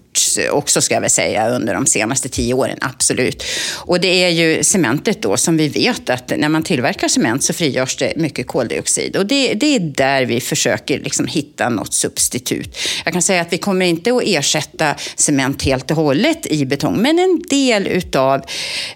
också 0.51 0.81
ska 0.81 0.95
jag 0.95 1.01
väl 1.01 1.11
säga 1.11 1.49
under 1.49 1.75
de 1.75 1.87
senaste 1.87 2.29
tio 2.29 2.55
åren, 2.55 2.79
absolut. 2.81 3.45
Och 3.75 4.01
det 4.01 4.25
är 4.25 4.29
ju 4.29 4.65
cementet 4.65 5.23
då 5.23 5.37
som 5.37 5.57
vi 5.57 5.69
vet 5.69 6.11
att 6.11 6.33
när 6.37 6.49
man 6.49 6.63
tillverkar 6.63 7.09
cement 7.09 7.45
så 7.45 7.53
frigörs 7.53 7.97
det 7.97 8.13
mycket 8.17 8.47
koldioxid 8.47 9.17
och 9.17 9.27
det, 9.27 9.55
det 9.55 9.75
är 9.75 9.81
där 9.81 10.25
vi 10.25 10.41
försöker 10.41 11.01
liksom 11.01 11.27
hitta 11.27 11.69
något 11.69 11.95
substitut. 11.95 12.79
Jag 13.05 13.13
kan 13.13 13.23
säga 13.23 13.41
att 13.41 13.53
vi 13.53 13.59
kommer 13.59 13.87
inte 13.87 14.15
att 14.15 14.23
ersätta 14.25 14.95
cement 15.17 15.63
helt 15.63 15.91
och 15.91 15.97
hållet 15.97 16.47
i 16.47 16.67
betong, 16.67 16.97
men 16.97 17.19
en 17.19 17.43
del 17.51 17.87
utav 17.87 18.43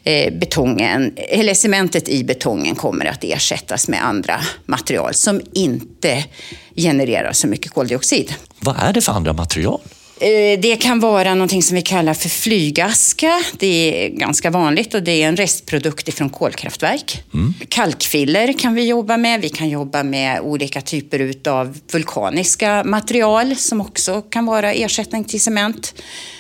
eh, 0.05 0.33
betongen, 0.33 1.13
eller 1.17 1.55
cementet 1.55 2.09
i 2.09 2.25
betongen 2.25 2.75
kommer 2.75 3.07
att 3.07 3.25
ersättas 3.25 3.89
med 3.89 4.05
andra 4.05 4.41
material 4.67 5.15
som 5.15 5.41
inte 5.55 6.25
genererar 6.77 7.33
så 7.33 7.47
mycket 7.47 7.73
koldioxid. 7.73 8.35
Vad 8.61 8.77
är 8.79 8.93
det 8.93 9.01
för 9.01 9.13
andra 9.13 9.33
material? 9.33 9.81
Eh, 10.23 10.59
Det 10.61 10.77
kan 10.77 11.01
vara 11.01 11.35
någonting 11.35 11.63
som 11.63 11.75
vi 11.75 11.83
kallar 11.83 12.15
för 12.15 12.29
flygaska. 12.29 13.41
Det 13.59 14.07
är 14.07 14.09
ganska 14.09 14.51
vanligt 14.51 14.95
och 14.95 15.03
det 15.03 15.23
är 15.23 15.29
en 15.29 15.37
restprodukt 15.37 16.09
ifrån 16.09 16.31
kolkraftverk. 16.31 17.23
Kalkfiller 17.69 18.53
kan 18.59 18.75
vi 18.75 18.89
jobba 18.89 19.17
med. 19.17 19.41
Vi 19.41 19.49
kan 19.49 19.69
jobba 19.69 20.03
med 20.03 20.41
olika 20.41 20.81
typer 20.81 21.49
av 21.49 21.79
vulkaniska 21.93 22.85
material 22.85 23.57
som 23.57 23.81
också 23.81 24.23
kan 24.23 24.47
vara 24.47 24.73
ersättning 24.73 25.25
till 25.25 25.41
cement. 25.41 25.95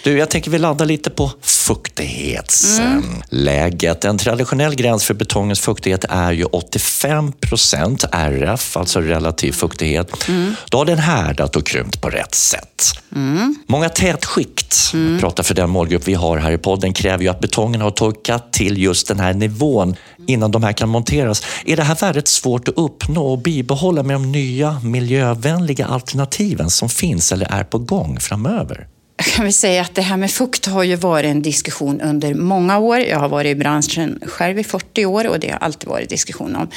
Du, 0.05 0.19
jag 0.19 0.31
tänker 0.31 0.51
vi 0.51 0.59
landar 0.59 0.87
lite 0.87 1.11
på 1.11 1.31
fuktighetsläget. 1.43 4.05
En 4.05 4.19
traditionell 4.19 4.75
gräns 4.75 5.05
för 5.05 5.15
betongens 5.15 5.61
fuktighet 5.61 6.05
är 6.09 6.33
ju 6.33 6.45
85 6.45 7.33
procent 7.33 8.05
RF, 8.12 8.77
alltså 8.77 9.01
relativ 9.01 9.53
fuktighet. 9.53 10.27
Då 10.71 10.79
har 10.79 10.85
den 10.85 10.99
härdat 10.99 11.57
och 11.57 11.67
krympt 11.67 12.01
på 12.01 12.11
rätt 12.11 12.35
sätt. 12.35 12.93
Många 13.73 13.88
tätskikt, 13.88 14.76
jag 14.93 15.21
pratar 15.21 15.43
för 15.43 15.55
den 15.55 15.71
målgrupp 15.71 16.09
vi 16.09 16.14
har 16.14 16.38
här 16.38 16.52
i 16.52 16.59
podden, 16.59 16.93
kräver 16.93 17.25
ju 17.25 17.31
att 17.31 17.41
betongen 17.41 17.81
har 17.81 17.91
torkat 17.91 18.52
till 18.52 18.79
just 18.79 19.09
den 19.09 19.21
här 19.21 19.35
nivån 19.35 19.97
innan 20.26 20.50
de 20.50 20.62
här 20.62 20.73
kan 20.73 20.88
monteras. 20.88 21.43
Är 21.64 21.76
det 21.76 21.83
här 21.83 21.95
värdet 21.95 22.29
svårt 22.29 22.69
att 22.69 22.75
uppnå 22.79 23.26
och 23.26 23.38
bibehålla 23.38 24.02
med 24.02 24.17
de 24.17 24.33
nya 24.33 24.81
miljövänliga 24.85 25.87
alternativen 25.87 26.71
som 26.71 26.88
finns 26.88 27.33
eller 27.33 27.47
är 27.47 27.64
på 27.64 27.79
gång 27.79 28.21
framöver? 28.21 28.87
Jag 29.25 29.33
kan 29.35 29.45
väl 29.45 29.52
säga 29.52 29.83
att 29.83 29.95
det 29.95 30.02
här 30.02 30.17
med 30.17 30.31
fukt 30.31 30.67
har 30.67 30.83
ju 30.83 30.97
varit 30.97 31.31
en 31.31 31.43
diskussion 31.43 32.00
under 32.00 32.35
många 32.35 32.79
år. 32.79 32.99
Jag 32.99 33.19
har 33.19 33.29
varit 33.29 33.50
i 33.50 33.55
branschen 33.55 34.21
själv 34.26 34.59
i 34.59 34.64
40 34.64 35.07
år 35.07 35.26
och 35.26 35.41
det 35.41 35.50
har 35.50 35.59
alltid 35.59 35.88
varit 35.88 36.09
diskussion 36.09 36.57
om, 36.57 36.71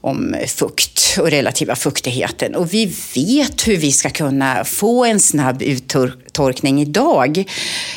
om 0.00 0.36
fukt 0.46 1.18
och 1.20 1.30
relativa 1.30 1.76
fuktigheten. 1.76 2.54
Och 2.54 2.74
vi 2.74 2.94
vet 3.14 3.68
hur 3.68 3.76
vi 3.76 3.92
ska 3.92 4.10
kunna 4.10 4.64
få 4.64 5.04
en 5.04 5.20
snabb 5.20 5.62
uttorkning 5.62 6.82
idag 6.82 7.44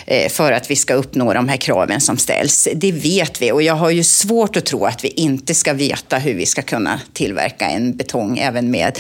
eh, 0.06 0.30
för 0.30 0.52
att 0.52 0.72
vi 0.72 0.76
ska 0.76 0.94
uppnå 0.94 1.34
de 1.34 1.50
här 1.50 1.58
kraven 1.58 2.02
som 2.02 2.18
ställs. 2.18 2.68
Det 2.76 2.92
vet 2.92 3.42
vi 3.42 3.52
och 3.52 3.62
jag 3.62 3.76
har 3.76 3.90
ju 3.90 4.04
svårt 4.04 4.58
att 4.58 4.66
tro 4.66 4.86
att 4.86 5.04
vi 5.04 5.08
inte 5.08 5.54
ska 5.56 5.74
veta 5.74 6.18
hur 6.18 6.34
vi 6.34 6.46
ska 6.46 6.62
kunna 6.62 7.02
tillverka 7.14 7.66
en 7.66 7.98
betong 7.98 8.38
även 8.38 8.72
med 8.72 9.00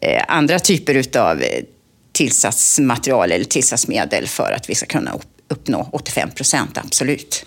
eh, 0.00 0.22
andra 0.28 0.58
typer 0.58 0.94
utav 0.94 1.42
eh, 1.42 1.48
tillsatsmaterial 2.12 3.32
eller 3.32 3.44
tillsatsmedel 3.44 4.28
för 4.28 4.52
att 4.56 4.70
vi 4.70 4.74
ska 4.74 4.86
kunna 4.86 5.12
upp- 5.12 5.26
uppnå 5.52 5.88
85 5.92 6.30
procent, 6.30 6.78
absolut. 6.78 7.44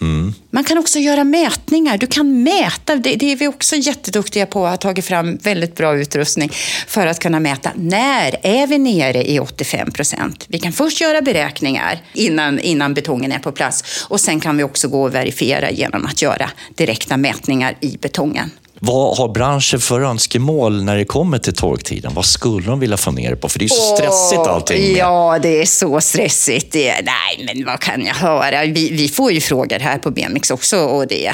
Man 0.50 0.63
kan 0.63 0.77
också 0.77 1.00
göra 1.00 1.24
mätningar. 1.24 1.98
Du 1.98 2.07
kan 2.07 2.43
mäta. 2.43 2.95
Det, 2.95 3.15
det 3.15 3.31
är 3.31 3.36
vi 3.36 3.48
också 3.48 3.75
jätteduktiga 3.75 4.45
på. 4.45 4.65
att 4.65 4.72
ha 4.72 4.77
tagit 4.77 5.05
fram 5.05 5.38
väldigt 5.38 5.75
bra 5.75 5.98
utrustning 5.98 6.50
för 6.88 7.07
att 7.07 7.19
kunna 7.19 7.39
mäta. 7.39 7.72
När 7.75 8.36
är 8.43 8.67
vi 8.67 8.77
nere 8.77 9.31
i 9.31 9.39
85 9.39 9.91
procent? 9.91 10.45
Vi 10.48 10.60
kan 10.60 10.72
först 10.74 11.01
göra 11.01 11.22
beräkningar 11.22 12.01
innan, 12.13 12.60
innan 12.60 12.93
betongen 12.93 13.31
är 13.31 13.39
på 13.39 13.51
plats. 13.51 14.05
Och 14.10 14.22
sen 14.22 14.39
kan 14.39 14.57
vi 14.57 14.63
också 14.63 14.88
gå 14.88 15.03
och 15.03 15.15
verifiera 15.15 15.72
genom 15.72 16.05
att 16.05 16.22
göra 16.22 16.50
direkta 16.75 17.17
mätningar 17.17 17.77
i 17.81 17.98
betongen. 18.01 18.51
Vad 18.86 19.18
har 19.18 19.27
branschen 19.30 19.80
för 19.80 20.01
önskemål 20.01 20.84
när 20.84 20.98
det 20.98 21.06
kommer 21.06 21.38
till 21.38 21.54
torktiden? 21.56 22.12
Vad 22.13 22.25
skulle 22.25 22.68
de 22.68 22.80
vilja 22.80 22.98
få 22.98 23.12
ner 23.12 23.36
på? 23.36 23.50
För 23.50 23.60
det 23.60 23.65
är 23.65 23.70
så 23.70 23.96
stressigt 23.96 24.48
allting. 24.48 24.82
med- 24.82 24.98
Ja, 24.98 25.39
det 25.42 25.62
är 25.62 25.65
så 25.65 26.01
stressigt. 26.01 26.72
Det 26.72 26.92
nej, 27.04 27.46
men 27.56 27.65
vad 27.65 27.80
kan 27.80 28.06
jag 28.06 28.15
höra? 28.15 28.65
Vi, 28.65 28.89
vi 28.92 29.08
får 29.08 29.32
ju 29.32 29.42
frågor 29.42 29.80
här 29.80 29.98
på 29.98 30.12
BMX 30.12 30.51
också. 30.51 30.77
Och 30.80 31.08
det, 31.08 31.32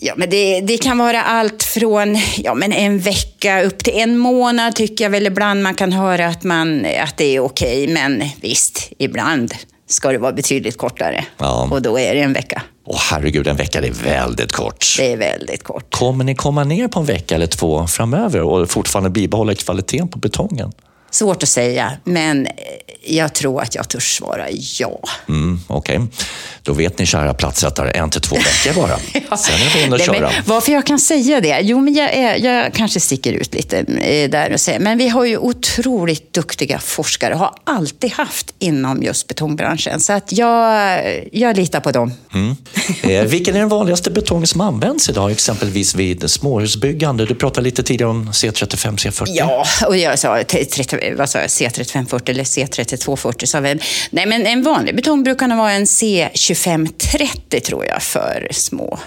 ja, 0.00 0.14
men 0.16 0.30
det, 0.30 0.60
det 0.60 0.78
kan 0.78 0.98
vara 0.98 1.22
allt 1.22 1.62
från 1.62 2.18
ja, 2.36 2.54
men 2.54 2.72
en 2.72 2.98
vecka 2.98 3.62
upp 3.62 3.78
till 3.84 3.94
en 3.96 4.18
månad 4.18 4.76
tycker 4.76 5.04
jag 5.04 5.10
väl 5.10 5.26
ibland 5.26 5.62
man 5.62 5.74
kan 5.74 5.92
höra 5.92 6.26
att, 6.26 6.44
man, 6.44 6.86
att 7.04 7.16
det 7.16 7.36
är 7.36 7.40
okej. 7.40 7.86
Men 7.88 8.24
visst, 8.40 8.90
ibland 8.98 9.54
ska 9.86 10.12
det 10.12 10.18
vara 10.18 10.32
betydligt 10.32 10.78
kortare. 10.78 11.24
Ja. 11.38 11.68
Och 11.70 11.82
då 11.82 11.98
är 11.98 12.14
det 12.14 12.20
en 12.20 12.32
vecka. 12.32 12.62
Åh 12.86 12.98
herregud, 13.10 13.46
en 13.46 13.56
vecka 13.56 13.80
det 13.80 13.88
är 13.88 13.92
väldigt 13.92 14.52
kort. 14.52 14.86
Det 14.98 15.12
är 15.12 15.16
väldigt 15.16 15.62
kort. 15.62 15.94
Kommer 15.94 16.24
ni 16.24 16.34
komma 16.34 16.64
ner 16.64 16.88
på 16.88 17.00
en 17.00 17.06
vecka 17.06 17.34
eller 17.34 17.46
två 17.46 17.86
framöver 17.86 18.42
och 18.42 18.70
fortfarande 18.70 19.10
bibehålla 19.10 19.54
kvaliteten 19.54 20.08
på 20.08 20.18
betongen? 20.18 20.72
Svårt 21.14 21.42
att 21.42 21.48
säga, 21.48 21.92
men 22.04 22.46
eh, 22.46 22.52
jag 23.06 23.32
tror 23.32 23.62
att 23.62 23.74
jag 23.74 23.88
törs 23.88 24.16
svara 24.16 24.46
ja. 24.80 25.00
Mm, 25.28 25.60
Okej, 25.66 26.00
då 26.62 26.72
vet 26.72 26.98
ni 26.98 27.06
kära 27.06 27.34
platssättare, 27.34 27.90
en 27.90 28.10
till 28.10 28.20
två 28.20 28.36
veckor 28.36 28.80
bara. 28.80 28.98
Sen 29.38 29.54
är 29.54 29.78
det 29.78 29.84
in 29.84 29.92
och 29.92 30.00
köra. 30.00 30.20
men 30.20 30.30
varför 30.46 30.72
jag 30.72 30.86
kan 30.86 30.98
säga 30.98 31.40
det? 31.40 31.60
Jo, 31.62 31.80
men 31.80 31.94
jag, 31.94 32.14
är, 32.14 32.36
jag 32.36 32.74
kanske 32.74 33.00
sticker 33.00 33.32
ut 33.32 33.54
lite 33.54 33.78
eh, 33.78 34.30
där 34.30 34.52
och 34.52 34.60
säger, 34.60 34.78
men 34.80 34.98
vi 34.98 35.08
har 35.08 35.24
ju 35.24 35.36
otroligt 35.38 36.32
duktiga 36.32 36.78
forskare, 36.78 37.34
har 37.34 37.54
alltid 37.64 38.12
haft 38.12 38.54
inom 38.58 39.02
just 39.02 39.26
betongbranschen. 39.26 40.00
Så 40.00 40.12
att 40.12 40.32
jag, 40.32 41.00
jag 41.32 41.56
litar 41.56 41.80
på 41.80 41.90
dem. 41.92 42.12
Eh, 43.02 43.22
vilken 43.24 43.54
är 43.56 43.58
den 43.60 43.68
vanligaste 43.68 44.10
betongen 44.10 44.46
som 44.46 44.60
används 44.60 45.08
idag, 45.08 45.30
exempelvis 45.30 45.94
vid 45.94 46.30
småhusbyggande? 46.30 47.26
Du 47.26 47.34
pratade 47.34 47.64
lite 47.64 47.82
tidigare 47.82 48.10
om 48.10 48.28
C35, 48.30 48.96
C40. 48.96 49.24
Ja, 49.28 49.64
och 49.86 49.96
jag 49.96 50.18
sa, 50.18 50.42
t- 50.44 50.64
30, 50.64 51.03
vad 51.12 51.30
sa 51.30 51.38
jag 51.38 51.46
C3540 51.46 52.30
eller 52.30 52.44
C3240. 52.44 53.46
Sa 53.46 53.60
vi. 53.60 53.78
Nej, 54.10 54.26
men 54.26 54.46
en 54.46 54.62
vanlig 54.62 54.96
betong 54.96 55.22
brukar 55.22 55.46
nog 55.46 55.58
vara 55.58 55.72
en 55.72 55.84
C2530 55.84 57.60
tror 57.60 57.86
jag 57.86 58.02
för 58.02 58.48
små 58.50 58.98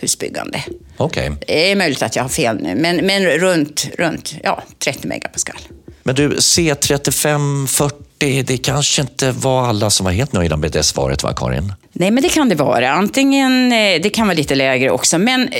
husbyggande. 0.00 0.64
Okej. 0.96 1.32
Det 1.46 1.70
är 1.70 1.76
möjligt 1.76 2.02
att 2.02 2.16
jag 2.16 2.24
har 2.24 2.28
fel 2.28 2.62
nu, 2.62 2.74
men, 2.74 2.96
men 2.96 3.26
runt, 3.26 3.88
runt 3.98 4.34
ja, 4.42 4.62
30 4.78 5.08
megapascal. 5.08 5.58
Men 6.02 6.14
du, 6.14 6.28
C35, 6.36 7.66
40, 7.66 8.42
det 8.42 8.56
kanske 8.56 9.02
inte 9.02 9.30
var 9.30 9.66
alla 9.66 9.90
som 9.90 10.04
var 10.04 10.12
helt 10.12 10.32
nöjda 10.32 10.56
med 10.56 10.72
det 10.72 10.82
svaret, 10.82 11.22
va 11.22 11.32
Karin? 11.36 11.72
Nej, 11.92 12.10
men 12.10 12.22
det 12.22 12.28
kan 12.28 12.48
det 12.48 12.54
vara. 12.54 12.90
Antingen, 12.90 13.72
eh, 13.72 14.00
det 14.02 14.10
kan 14.10 14.26
vara 14.26 14.36
lite 14.36 14.54
lägre 14.54 14.90
också, 14.90 15.18
men 15.18 15.48
eh, 15.48 15.58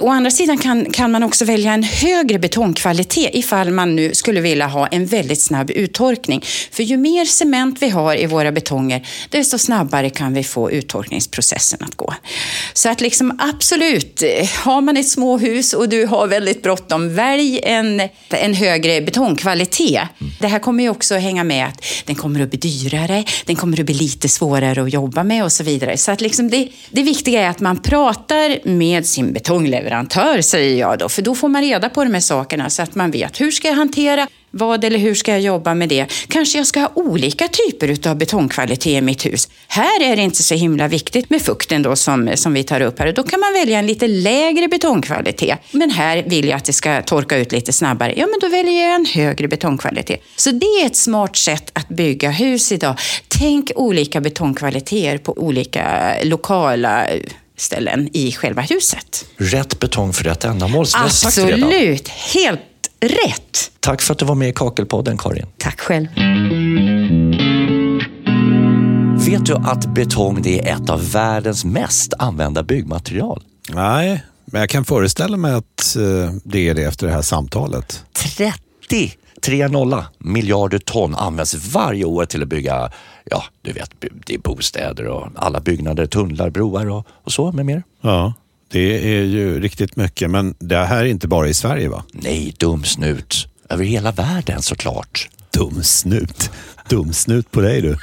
å 0.00 0.08
andra 0.08 0.30
sidan 0.30 0.58
kan, 0.58 0.92
kan 0.92 1.10
man 1.10 1.22
också 1.22 1.44
välja 1.44 1.72
en 1.72 1.82
högre 1.82 2.38
betongkvalitet 2.38 3.30
ifall 3.32 3.70
man 3.70 3.96
nu 3.96 4.14
skulle 4.14 4.40
vilja 4.40 4.66
ha 4.66 4.86
en 4.86 5.06
väldigt 5.06 5.40
snabb 5.40 5.70
uttorkning. 5.70 6.42
För 6.70 6.82
ju 6.82 6.96
mer 6.96 7.24
cement 7.24 7.82
vi 7.82 7.88
har 7.88 8.16
i 8.16 8.26
våra 8.26 8.52
betonger, 8.52 9.06
desto 9.30 9.58
snabbare 9.58 10.10
kan 10.10 10.34
vi 10.34 10.44
få 10.44 10.70
uttorkningsprocessen 10.70 11.78
att 11.82 11.94
gå. 11.94 12.14
Så 12.72 12.88
att 12.88 13.00
liksom 13.00 13.38
absolut, 13.40 14.22
har 14.64 14.80
man 14.80 14.96
ett 14.96 15.08
småhus 15.08 15.72
och 15.72 15.88
du 15.88 16.06
har 16.06 16.26
väldigt 16.26 16.62
bråttom, 16.62 17.14
välj 17.14 17.60
en, 17.62 18.02
en 18.28 18.54
högre 18.54 19.00
betongkvalitet. 19.00 20.02
Det 20.40 20.46
här 20.46 20.58
kommer 20.58 20.82
ju 20.82 20.90
också 20.90 21.14
hänga 21.14 21.44
med 21.44 21.66
att 21.66 21.84
den 22.04 22.16
kommer 22.16 22.40
att 22.40 22.50
bli 22.50 22.58
dyrare, 22.58 23.24
den 23.46 23.56
kommer 23.56 23.80
att 23.80 23.86
bli 23.86 23.94
lite 23.94 24.28
svårare 24.28 24.82
att 24.82 24.92
jobba 24.92 25.24
med 25.24 25.44
och 25.44 25.52
så 25.52 25.64
vidare. 25.64 25.96
Så 25.96 26.12
att 26.12 26.20
liksom 26.20 26.50
det, 26.50 26.68
det 26.90 27.02
viktiga 27.02 27.42
är 27.42 27.48
att 27.48 27.60
man 27.60 27.82
pratar 27.82 28.68
med 28.68 29.06
sin 29.06 29.32
betongleverantör, 29.32 29.83
leverantör 29.84 30.40
säger 30.40 30.80
jag 30.80 30.98
då. 30.98 31.08
För 31.08 31.22
då 31.22 31.34
får 31.34 31.48
man 31.48 31.62
reda 31.62 31.88
på 31.88 32.04
de 32.04 32.14
här 32.14 32.20
sakerna 32.20 32.70
så 32.70 32.82
att 32.82 32.94
man 32.94 33.10
vet 33.10 33.40
hur 33.40 33.50
ska 33.50 33.68
jag 33.68 33.74
hantera 33.74 34.28
vad 34.50 34.84
eller 34.84 34.98
hur 34.98 35.14
ska 35.14 35.30
jag 35.30 35.40
jobba 35.40 35.74
med 35.74 35.88
det? 35.88 36.06
Kanske 36.28 36.58
jag 36.58 36.66
ska 36.66 36.80
ha 36.80 36.90
olika 36.94 37.48
typer 37.48 38.08
av 38.08 38.16
betongkvalitet 38.16 38.86
i 38.86 39.00
mitt 39.00 39.26
hus. 39.26 39.48
Här 39.68 40.02
är 40.02 40.16
det 40.16 40.22
inte 40.22 40.42
så 40.42 40.54
himla 40.54 40.88
viktigt 40.88 41.30
med 41.30 41.42
fukten 41.42 41.82
då 41.82 41.96
som, 41.96 42.30
som 42.34 42.54
vi 42.54 42.64
tar 42.64 42.80
upp 42.80 42.98
här. 42.98 43.06
Och 43.06 43.14
då 43.14 43.22
kan 43.22 43.40
man 43.40 43.52
välja 43.52 43.78
en 43.78 43.86
lite 43.86 44.06
lägre 44.06 44.68
betongkvalitet. 44.68 45.58
Men 45.70 45.90
här 45.90 46.22
vill 46.22 46.48
jag 46.48 46.56
att 46.56 46.64
det 46.64 46.72
ska 46.72 47.02
torka 47.02 47.36
ut 47.36 47.52
lite 47.52 47.72
snabbare. 47.72 48.14
Ja, 48.16 48.26
men 48.26 48.38
då 48.40 48.48
väljer 48.48 48.86
jag 48.86 48.94
en 48.94 49.06
högre 49.06 49.48
betongkvalitet. 49.48 50.20
Så 50.36 50.50
det 50.50 50.66
är 50.66 50.86
ett 50.86 50.96
smart 50.96 51.36
sätt 51.36 51.70
att 51.72 51.88
bygga 51.88 52.30
hus 52.30 52.72
idag. 52.72 52.96
Tänk 53.28 53.70
olika 53.76 54.20
betongkvaliteter 54.20 55.18
på 55.18 55.38
olika 55.38 56.14
lokala 56.22 57.06
eh, 57.06 57.20
ställen 57.64 58.08
i 58.12 58.32
själva 58.32 58.62
huset. 58.62 59.24
Rätt 59.36 59.80
betong 59.80 60.12
för 60.12 60.24
rätt 60.24 60.44
ändamål. 60.44 60.86
Absolut, 60.94 62.08
helt 62.08 62.60
rätt. 63.00 63.70
Tack 63.80 64.02
för 64.02 64.12
att 64.12 64.18
du 64.18 64.24
var 64.24 64.34
med 64.34 64.48
i 64.48 64.52
Kakelpodden, 64.52 65.18
Karin. 65.18 65.46
Tack 65.58 65.80
själv. 65.80 66.06
Vet 69.26 69.46
du 69.46 69.54
att 69.54 69.94
betong 69.94 70.42
det 70.42 70.68
är 70.68 70.74
ett 70.74 70.90
av 70.90 71.10
världens 71.10 71.64
mest 71.64 72.14
använda 72.18 72.62
byggmaterial? 72.62 73.42
Nej, 73.68 74.24
men 74.44 74.60
jag 74.60 74.70
kan 74.70 74.84
föreställa 74.84 75.36
mig 75.36 75.54
att 75.54 75.96
eh, 75.96 76.32
det 76.44 76.68
är 76.68 76.74
det 76.74 76.82
efter 76.82 77.06
det 77.06 77.12
här 77.12 77.22
samtalet. 77.22 78.04
30 78.12 78.52
3,0 78.88 80.04
miljarder 80.18 80.78
ton 80.78 81.14
används 81.14 81.54
varje 81.54 82.04
år 82.04 82.24
till 82.24 82.42
att 82.42 82.48
bygga, 82.48 82.90
ja, 83.24 83.44
du 83.62 83.72
vet, 83.72 83.90
det 84.26 84.34
är 84.34 84.38
bostäder 84.38 85.06
och 85.06 85.28
alla 85.36 85.60
byggnader, 85.60 86.06
tunnlar, 86.06 86.50
broar 86.50 86.90
och, 86.90 87.06
och 87.08 87.32
så 87.32 87.52
med 87.52 87.66
mer. 87.66 87.82
Ja, 88.00 88.34
det 88.68 89.14
är 89.18 89.22
ju 89.22 89.60
riktigt 89.60 89.96
mycket. 89.96 90.30
Men 90.30 90.54
det 90.58 90.76
här 90.76 90.98
är 90.98 91.04
inte 91.04 91.28
bara 91.28 91.48
i 91.48 91.54
Sverige 91.54 91.88
va? 91.88 92.04
Nej, 92.12 92.54
dumsnut. 92.58 93.48
Över 93.68 93.84
hela 93.84 94.12
världen 94.12 94.62
såklart. 94.62 95.28
Dumsnut. 95.50 96.50
Dumsnut 96.88 97.50
på 97.50 97.60
dig 97.60 97.80
du. 97.82 97.96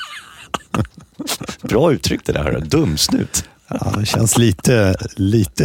Bra 1.68 1.94
uttryck 1.94 2.22
det 2.26 2.34
där, 2.34 2.60
dumsnut. 2.60 3.46
Ja, 3.80 3.94
det 4.00 4.06
känns 4.06 4.38
lite, 4.38 4.96
lite, 5.16 5.64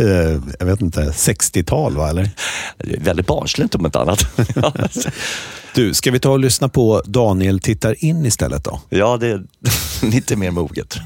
jag 0.58 0.66
vet 0.66 0.80
inte, 0.80 1.00
60-tal 1.00 1.96
va 1.96 2.08
eller? 2.08 2.30
Det 2.78 2.96
är 2.96 3.00
väldigt 3.00 3.26
barnsligt 3.26 3.74
om 3.74 3.86
inte 3.86 3.98
annat. 3.98 4.26
Du, 5.74 5.94
ska 5.94 6.10
vi 6.10 6.18
ta 6.18 6.30
och 6.30 6.38
lyssna 6.38 6.68
på 6.68 7.02
Daniel 7.06 7.60
tittar 7.60 8.04
in 8.04 8.26
istället 8.26 8.64
då? 8.64 8.80
ja, 8.88 9.16
det 9.16 9.26
är 9.26 9.42
lite 10.02 10.36
mer 10.36 10.50
moget. 10.50 10.98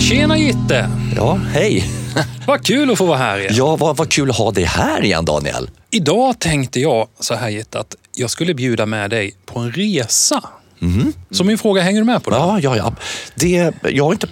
Tjena 0.00 0.38
Gitte! 0.38 0.90
Ja, 1.16 1.34
hej. 1.52 1.84
Vad 2.46 2.64
kul 2.66 2.90
att 2.90 2.98
få 2.98 3.06
vara 3.06 3.18
här 3.18 3.38
igen. 3.38 3.52
Ja, 3.56 3.76
vad, 3.76 3.96
vad 3.96 4.08
kul 4.08 4.30
att 4.30 4.36
ha 4.36 4.50
dig 4.50 4.64
här 4.64 5.04
igen, 5.04 5.24
Daniel. 5.24 5.70
Idag 5.90 6.38
tänkte 6.38 6.80
jag 6.80 7.08
så 7.20 7.34
här 7.34 7.48
Gitte, 7.48 7.78
att 7.78 7.96
jag 8.14 8.30
skulle 8.30 8.54
bjuda 8.54 8.86
med 8.86 9.10
dig 9.10 9.34
på 9.46 9.58
en 9.58 9.72
resa. 9.72 10.42
Så 11.30 11.44
min 11.44 11.58
fråga, 11.58 11.82
hänger 11.82 12.00
du 12.00 12.04
med 12.04 12.22
på 12.24 12.30
det? 12.30 12.36
Ja, 12.36 12.60
ja, 12.60 12.76
ja. 12.76 12.92
Det, 13.34 13.72
jag 13.82 14.14
inte... 14.14 14.26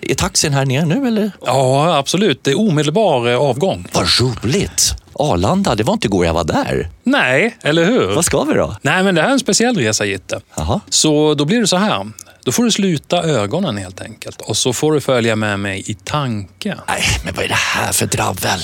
Är 0.00 0.14
taxin 0.14 0.52
här 0.52 0.66
nere 0.66 0.84
nu, 0.86 1.08
eller? 1.08 1.30
Ja, 1.46 1.96
absolut. 1.96 2.44
Det 2.44 2.50
är 2.50 2.58
omedelbar 2.60 3.28
eh, 3.28 3.38
avgång. 3.38 3.86
Vad 3.92 4.06
roligt! 4.20 4.94
Arlanda, 5.12 5.74
det 5.74 5.82
var 5.82 5.92
inte 5.92 6.06
igår 6.06 6.26
jag 6.26 6.34
var 6.34 6.44
där. 6.44 6.90
Nej, 7.04 7.56
eller 7.62 7.84
hur? 7.84 8.06
Vad 8.14 8.24
ska 8.24 8.42
vi 8.44 8.54
då? 8.54 8.76
Nej, 8.82 9.02
men 9.02 9.14
det 9.14 9.20
här 9.20 9.28
är 9.28 9.32
en 9.32 9.38
speciell 9.38 9.76
resa 9.76 10.04
Gitte. 10.04 10.40
Jaha. 10.56 10.80
Så 10.88 11.34
då 11.34 11.44
blir 11.44 11.60
det 11.60 11.66
så 11.66 11.76
här. 11.76 12.10
Då 12.44 12.52
får 12.52 12.64
du 12.64 12.70
sluta 12.70 13.22
ögonen 13.22 13.76
helt 13.76 14.00
enkelt. 14.00 14.40
Och 14.40 14.56
så 14.56 14.72
får 14.72 14.92
du 14.92 15.00
följa 15.00 15.36
med 15.36 15.60
mig 15.60 15.82
i 15.86 15.94
tanke. 15.94 16.76
Nej, 16.88 17.02
men 17.24 17.34
vad 17.34 17.44
är 17.44 17.48
det 17.48 17.54
här 17.54 17.92
för 17.92 18.06
dravel? 18.06 18.60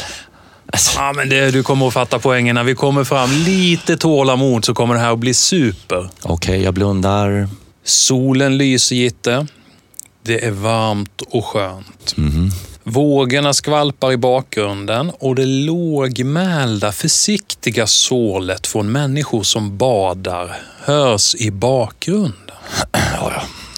Alltså, 0.73 0.99
Ja, 0.99 1.12
men 1.12 1.29
det, 1.29 1.50
du 1.50 1.62
kommer 1.62 1.87
att 1.89 1.93
fatta 1.95 2.19
poängen. 2.19 2.55
När 2.55 2.65
vi 2.65 2.75
kommer 2.75 3.05
fram 3.05 3.31
lite 3.31 3.97
tålamod 3.97 4.65
så 4.65 4.75
kommer 4.75 4.95
det 4.95 5.00
här 5.00 5.12
att 5.12 5.19
bli 5.19 5.35
super. 5.35 6.11
Okej, 6.23 6.62
jag 6.62 6.75
blundar. 6.75 7.49
Solen 7.85 8.59
lyser 8.59 8.97
Gitte. 8.97 9.47
Det 10.23 10.45
är 10.45 10.50
varmt 10.50 11.23
och 11.31 11.45
skönt. 11.45 12.17
Mhm. 12.17 12.50
Vågorna 12.85 13.53
skvalpar 13.53 14.12
i 14.12 14.17
bakgrunden 14.17 15.11
och 15.19 15.35
det 15.35 15.47
lågmälda, 15.47 16.93
försiktiga 16.93 17.87
sålet 17.87 18.67
från 18.67 18.93
människor 18.93 19.43
som 19.43 19.77
badar 19.77 20.57
hörs 20.85 21.35
i 21.35 21.50
bakgrunden. 21.50 22.35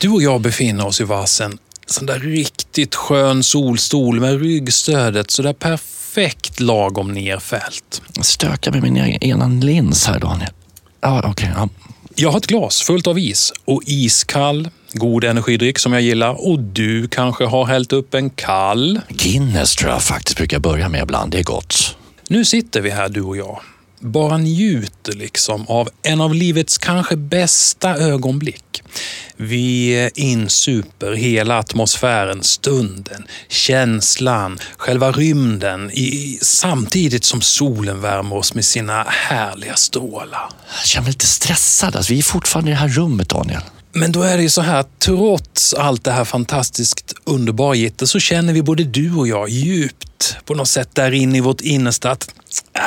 Du 0.00 0.08
och 0.08 0.22
jag 0.22 0.40
befinner 0.40 0.86
oss 0.86 1.00
i 1.00 1.04
varsin 1.04 1.58
sån 1.86 2.06
där 2.06 2.18
riktigt 2.18 2.94
skön 2.94 3.42
solstol 3.42 4.20
med 4.20 4.40
ryggstödet 4.40 5.30
så 5.30 5.42
där 5.42 5.52
perfekt 5.52 6.60
lagom 6.60 7.12
nerfällt. 7.12 8.02
Stökar 8.20 8.72
med 8.72 8.82
min 8.82 8.96
ena 8.96 9.46
lins 9.46 10.06
här, 10.06 10.20
Daniel. 10.20 10.50
Ja, 11.00 11.22
okej. 11.24 11.50
ja. 11.56 11.68
Jag 12.14 12.30
har 12.30 12.38
ett 12.38 12.46
glas 12.46 12.82
fullt 12.82 13.06
av 13.06 13.18
is 13.18 13.52
och 13.64 13.82
iskall, 13.86 14.68
God 14.92 15.24
energidryck 15.24 15.78
som 15.78 15.92
jag 15.92 16.02
gillar 16.02 16.48
och 16.48 16.58
du 16.58 17.08
kanske 17.08 17.44
har 17.44 17.66
hällt 17.66 17.92
upp 17.92 18.14
en 18.14 18.30
kall. 18.30 19.00
Guinness 19.08 19.76
tror 19.76 19.90
jag 19.90 20.02
faktiskt 20.02 20.36
brukar 20.36 20.58
börja 20.58 20.88
med 20.88 21.02
ibland. 21.02 21.32
Det 21.32 21.38
är 21.38 21.42
gott. 21.42 21.96
Nu 22.28 22.44
sitter 22.44 22.80
vi 22.80 22.90
här 22.90 23.08
du 23.08 23.22
och 23.22 23.36
jag. 23.36 23.60
Bara 24.02 24.38
njuter 24.38 25.12
liksom 25.12 25.66
av 25.68 25.88
en 26.02 26.20
av 26.20 26.34
livets 26.34 26.78
kanske 26.78 27.16
bästa 27.16 27.96
ögonblick. 27.96 28.82
Vi 29.36 30.10
insuper 30.14 31.12
hela 31.12 31.58
atmosfären, 31.58 32.42
stunden, 32.42 33.26
känslan, 33.48 34.58
själva 34.76 35.12
rymden 35.12 35.90
i, 35.90 36.38
samtidigt 36.42 37.24
som 37.24 37.40
solen 37.40 38.00
värmer 38.00 38.36
oss 38.36 38.54
med 38.54 38.64
sina 38.64 39.02
härliga 39.08 39.74
strålar. 39.74 40.48
Jag 40.78 40.86
känner 40.86 41.04
mig 41.04 41.12
lite 41.12 41.26
stressad. 41.26 41.96
Alltså, 41.96 42.12
vi 42.12 42.18
är 42.18 42.22
fortfarande 42.22 42.70
i 42.70 42.74
det 42.74 42.80
här 42.80 42.88
rummet, 42.88 43.28
Daniel. 43.28 43.62
Men 43.92 44.12
då 44.12 44.22
är 44.22 44.36
det 44.36 44.42
ju 44.42 44.48
så 44.48 44.62
här, 44.62 44.84
trots 44.98 45.74
allt 45.74 46.04
det 46.04 46.12
här 46.12 46.24
fantastiskt 46.24 47.14
underbara 47.24 47.74
Gitte, 47.74 48.06
så 48.06 48.18
känner 48.18 48.52
vi 48.52 48.62
både 48.62 48.84
du 48.84 49.14
och 49.14 49.28
jag 49.28 49.48
djupt 49.48 50.36
på 50.44 50.54
något 50.54 50.68
sätt 50.68 50.94
där 50.94 51.12
inne 51.12 51.38
i 51.38 51.40
vårt 51.40 51.60
innersta 51.60 52.10
att 52.10 52.34
ah, 52.72 52.82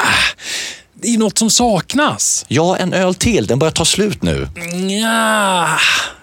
det 1.01 1.07
är 1.13 1.17
något 1.17 1.37
som 1.37 1.49
saknas. 1.49 2.45
Ja, 2.47 2.77
en 2.77 2.93
öl 2.93 3.15
till. 3.15 3.47
Den 3.47 3.59
börjar 3.59 3.71
ta 3.71 3.85
slut 3.85 4.23
nu. 4.23 4.47
Ja, 5.01 5.69